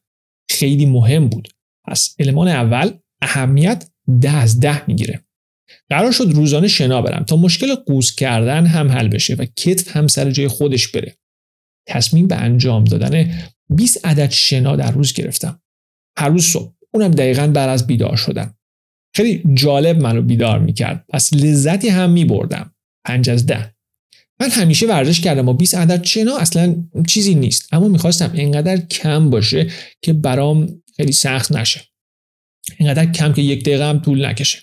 خیلی 0.49 0.85
مهم 0.85 1.27
بود. 1.27 1.47
پس 1.87 2.15
المان 2.19 2.47
اول 2.47 2.91
اهمیت 3.21 3.89
ده 4.21 4.31
از 4.31 4.59
ده 4.59 4.87
می‌گیره. 4.87 5.25
قرار 5.89 6.11
شد 6.11 6.31
روزانه 6.33 6.67
شنا 6.67 7.01
برم 7.01 7.23
تا 7.23 7.35
مشکل 7.35 7.75
قوز 7.75 8.15
کردن 8.15 8.65
هم 8.65 8.91
حل 8.91 9.07
بشه 9.07 9.35
و 9.35 9.45
کتف 9.45 9.97
هم 9.97 10.07
سر 10.07 10.31
جای 10.31 10.47
خودش 10.47 10.87
بره. 10.87 11.17
تصمیم 11.87 12.27
به 12.27 12.35
انجام 12.35 12.83
دادن 12.83 13.31
20 13.69 14.05
عدد 14.05 14.29
شنا 14.29 14.75
در 14.75 14.91
روز 14.91 15.13
گرفتم. 15.13 15.61
هر 16.17 16.29
روز 16.29 16.45
صبح. 16.45 16.73
اونم 16.93 17.11
دقیقا 17.11 17.47
بعد 17.47 17.69
از 17.69 17.87
بیدار 17.87 18.15
شدن. 18.15 18.53
خیلی 19.15 19.43
جالب 19.53 20.01
منو 20.01 20.21
بیدار 20.21 20.59
می‌کرد. 20.59 21.05
پس 21.09 21.33
لذتی 21.33 21.89
هم 21.89 22.09
میبردم. 22.09 22.75
پنج 23.05 23.29
از 23.29 23.45
ده. 23.45 23.75
من 24.39 24.49
همیشه 24.49 24.87
ورزش 24.87 25.19
کردم 25.19 25.49
و 25.49 25.53
20 25.53 25.75
عدد 25.75 26.01
چنا 26.01 26.37
اصلا 26.37 26.75
چیزی 27.07 27.35
نیست. 27.35 27.73
اما 27.73 27.87
می‌خواستم 27.87 28.31
اینقدر 28.33 28.77
کم 28.77 29.29
باشه 29.29 29.67
که 30.01 30.13
برام 30.13 30.81
خیلی 30.97 31.11
سخت 31.11 31.51
نشه. 31.51 31.81
اینقدر 32.77 33.05
کم 33.05 33.33
که 33.33 33.41
یک 33.41 33.63
دقیقه 33.63 33.89
هم 33.89 33.99
طول 33.99 34.25
نکشه. 34.25 34.59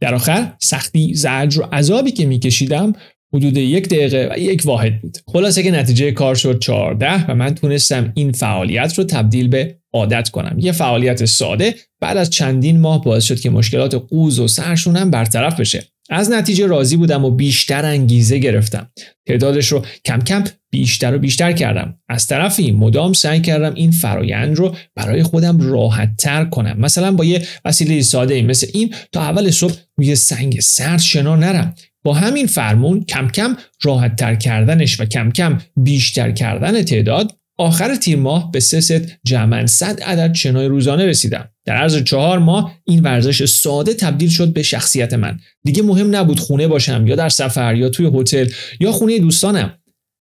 در 0.00 0.14
آخر 0.14 0.56
سختی 0.60 1.14
زجر 1.14 1.60
و 1.60 1.64
عذابی 1.72 2.10
که 2.10 2.26
میکشیدم 2.26 2.92
حدود 3.34 3.56
یک 3.56 3.88
دقیقه 3.88 4.28
و 4.32 4.38
یک 4.38 4.62
واحد 4.64 5.00
بود. 5.00 5.18
خلاصه 5.26 5.62
که 5.62 5.70
نتیجه 5.70 6.12
کار 6.12 6.34
شد 6.34 6.58
14 6.58 7.30
و 7.30 7.34
من 7.34 7.54
تونستم 7.54 8.12
این 8.14 8.32
فعالیت 8.32 8.98
رو 8.98 9.04
تبدیل 9.04 9.48
به 9.48 9.78
عادت 9.92 10.28
کنم. 10.28 10.56
یه 10.58 10.72
فعالیت 10.72 11.24
ساده 11.24 11.74
بعد 12.00 12.16
از 12.16 12.30
چندین 12.30 12.80
ماه 12.80 13.04
باعث 13.04 13.24
شد 13.24 13.40
که 13.40 13.50
مشکلات 13.50 13.94
قوز 13.94 14.38
و 14.38 14.48
سرشونم 14.48 15.10
برطرف 15.10 15.60
بشه. 15.60 15.84
از 16.10 16.30
نتیجه 16.30 16.66
راضی 16.66 16.96
بودم 16.96 17.24
و 17.24 17.30
بیشتر 17.30 17.84
انگیزه 17.84 18.38
گرفتم. 18.38 18.90
تعدادش 19.28 19.68
رو 19.68 19.84
کم 20.04 20.20
کم 20.20 20.44
بیشتر 20.70 21.14
و 21.14 21.18
بیشتر 21.18 21.52
کردم. 21.52 21.98
از 22.08 22.26
طرفی 22.26 22.70
مدام 22.70 23.12
سعی 23.12 23.40
کردم 23.40 23.74
این 23.74 23.90
فرایند 23.90 24.56
رو 24.56 24.76
برای 24.96 25.22
خودم 25.22 25.60
راحت 25.60 26.16
تر 26.16 26.44
کنم. 26.44 26.76
مثلا 26.78 27.12
با 27.12 27.24
یه 27.24 27.42
وسیله 27.64 28.02
ساده 28.02 28.42
مثل 28.42 28.66
این 28.72 28.94
تا 29.12 29.22
اول 29.22 29.50
صبح 29.50 29.74
روی 29.98 30.14
سنگ 30.14 30.60
سرد 30.60 31.00
شنا 31.00 31.36
نرم. 31.36 31.74
با 32.04 32.14
همین 32.14 32.46
فرمون 32.46 33.04
کم 33.04 33.28
کم 33.28 33.56
راحت 33.82 34.16
تر 34.16 34.34
کردنش 34.34 35.00
و 35.00 35.04
کم 35.04 35.30
کم 35.30 35.58
بیشتر 35.76 36.30
کردن 36.30 36.82
تعداد 36.82 37.32
آخر 37.58 37.94
تیر 37.94 38.18
ماه 38.18 38.50
به 38.50 38.60
سه 38.60 38.80
ست 38.80 39.12
جمعا 39.24 39.66
100 39.66 40.00
عدد 40.00 40.34
شنای 40.34 40.66
روزانه 40.66 41.06
رسیدم. 41.06 41.48
در 41.64 41.76
عرض 41.76 42.02
چهار 42.02 42.38
ماه 42.38 42.74
این 42.84 43.02
ورزش 43.02 43.44
ساده 43.44 43.94
تبدیل 43.94 44.28
شد 44.28 44.52
به 44.52 44.62
شخصیت 44.62 45.14
من. 45.14 45.38
دیگه 45.64 45.82
مهم 45.82 46.16
نبود 46.16 46.40
خونه 46.40 46.68
باشم 46.68 47.06
یا 47.06 47.16
در 47.16 47.28
سفر 47.28 47.74
یا 47.74 47.88
توی 47.88 48.10
هتل 48.14 48.46
یا 48.80 48.92
خونه 48.92 49.18
دوستانم. 49.18 49.74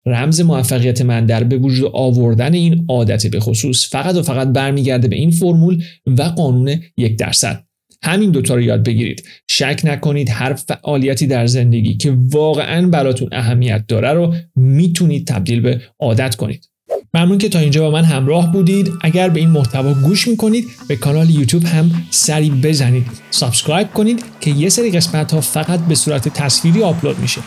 رمز 0.06 0.42
موفقیت 0.42 1.02
من 1.02 1.26
در 1.26 1.44
به 1.44 1.58
وجود 1.58 1.92
آوردن 1.94 2.54
این 2.54 2.86
عادت 2.90 3.28
به 3.28 3.40
خصوص 3.40 3.90
فقط 3.90 4.16
و 4.16 4.22
فقط 4.22 4.48
برمیگرده 4.48 5.08
به 5.08 5.16
این 5.16 5.32
فرمول 5.32 5.84
و 6.08 6.24
قانون 6.24 6.80
یک 6.98 7.18
درصد. 7.18 7.64
همین 8.04 8.32
دوتا 8.32 8.56
رو 8.56 8.62
یاد 8.62 8.84
بگیرید. 8.84 9.24
شک 9.50 9.82
نکنید 9.84 10.30
هر 10.30 10.54
فعالیتی 10.54 11.28
در 11.28 11.48
زندگی 11.48 11.98
که 11.98 12.18
واقعا 12.32 12.88
براتون 12.88 13.30
اهمیت 13.32 13.84
داره 13.88 14.14
رو 14.14 14.36
می‌تونید 14.56 15.28
تبدیل 15.28 15.62
به 15.62 15.82
عادت 16.00 16.36
کنید. 16.36 16.70
ممنون 17.14 17.38
که 17.38 17.50
تا 17.50 17.60
اینجا 17.60 17.82
با 17.82 17.92
من 17.92 18.04
همراه 18.04 18.52
بودید. 18.52 18.92
اگر 19.02 19.30
به 19.30 19.40
این 19.40 19.50
محتوا 19.50 19.94
گوش 19.94 20.28
می‌کنید 20.28 20.66
به 20.88 20.96
کانال 20.96 21.30
یوتیوب 21.30 21.66
هم 21.66 21.92
سری 22.10 22.50
بزنید. 22.50 23.08
subscribe 23.32 23.94
کنید 23.94 24.24
که 24.42 24.52
یه 24.52 24.70
سری 24.70 24.92
قسمت 24.92 25.34
ها 25.34 25.42
فقط 25.42 25.80
به 25.80 25.96
صورت 25.96 26.30
تصویری 26.30 26.84
آپلود 26.84 27.20
میشه. 27.20 27.42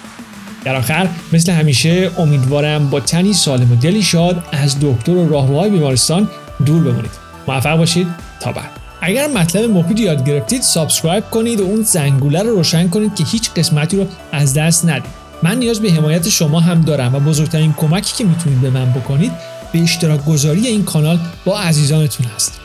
در 0.65 0.77
آخر 0.77 1.09
مثل 1.33 1.53
همیشه 1.53 2.11
امیدوارم 2.19 2.91
با 2.91 3.01
تنی 3.01 3.33
سالم 3.33 3.73
و 3.73 3.77
دلی 3.77 4.03
شاد 4.03 4.45
از 4.53 4.77
دکتر 4.81 5.13
و 5.13 5.29
راهروهای 5.29 5.71
بیمارستان 5.71 6.29
دور 6.67 6.85
بمونید. 6.85 7.11
موفق 7.49 7.77
باشید. 7.77 8.07
تا 8.41 8.53
بعد. 8.53 8.82
اگر 9.05 9.29
مطلب 9.29 9.71
مفید 9.71 9.99
یاد 9.99 10.29
گرفتید 10.29 10.63
subscribe 10.63 11.31
کنید 11.31 11.61
و 11.61 11.65
اون 11.65 11.83
زنگوله 11.83 12.43
رو 12.43 12.51
روشن 12.51 12.89
کنید 12.89 13.15
که 13.15 13.25
هیچ 13.25 13.51
قسمتی 13.51 13.97
رو 13.97 14.07
از 14.33 14.55
دست 14.55 14.89
ندید. 14.89 15.11
من 15.43 15.59
نیاز 15.59 15.81
به 15.81 15.93
حمایت 15.93 16.29
شما 16.29 16.61
هم 16.61 16.81
دارم 16.81 17.15
و 17.15 17.21
بزرگترین 17.21 17.73
کمکی 17.73 18.17
که 18.17 18.25
می‌تونید 18.25 18.61
به 18.61 18.71
من 18.71 18.93
بکنید 18.93 19.33
به 19.73 19.83
اشتراک 19.83 20.25
گذاری 20.25 20.67
این 20.67 20.85
کانال 20.85 21.19
با 21.45 21.61
عزیزانتون 21.61 22.27
هست. 22.35 22.61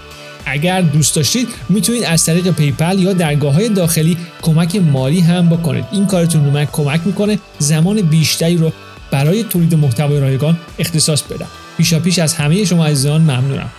اگر 0.45 0.81
دوست 0.81 1.15
داشتید 1.15 1.47
می‌تونید 1.69 2.03
از 2.03 2.25
طریق 2.25 2.51
PayPal 2.51 2.99
یا 2.99 3.13
درگاه 3.13 3.53
های 3.53 3.69
داخلی 3.69 4.17
کمک 4.41 4.75
مالی 4.75 5.19
هم 5.19 5.49
بکنید. 5.49 5.85
این 5.91 6.05
کارتون 6.05 6.45
رو 6.45 6.51
من 6.51 6.65
کمک 6.65 7.01
می‌کنه 7.05 7.39
زمان 7.59 8.01
بیشتری 8.01 8.57
رو 8.57 8.71
برای 9.11 9.43
تولید 9.43 9.75
محتوای 9.75 10.19
رایگان 10.19 10.57
اختصاص 10.79 11.21
بدم. 11.21 11.47
پیشا 11.77 11.99
پیش 11.99 12.19
از 12.19 12.33
همه 12.33 12.65
شما 12.65 12.85
عزیزان 12.85 13.21
ممنونم. 13.21 13.69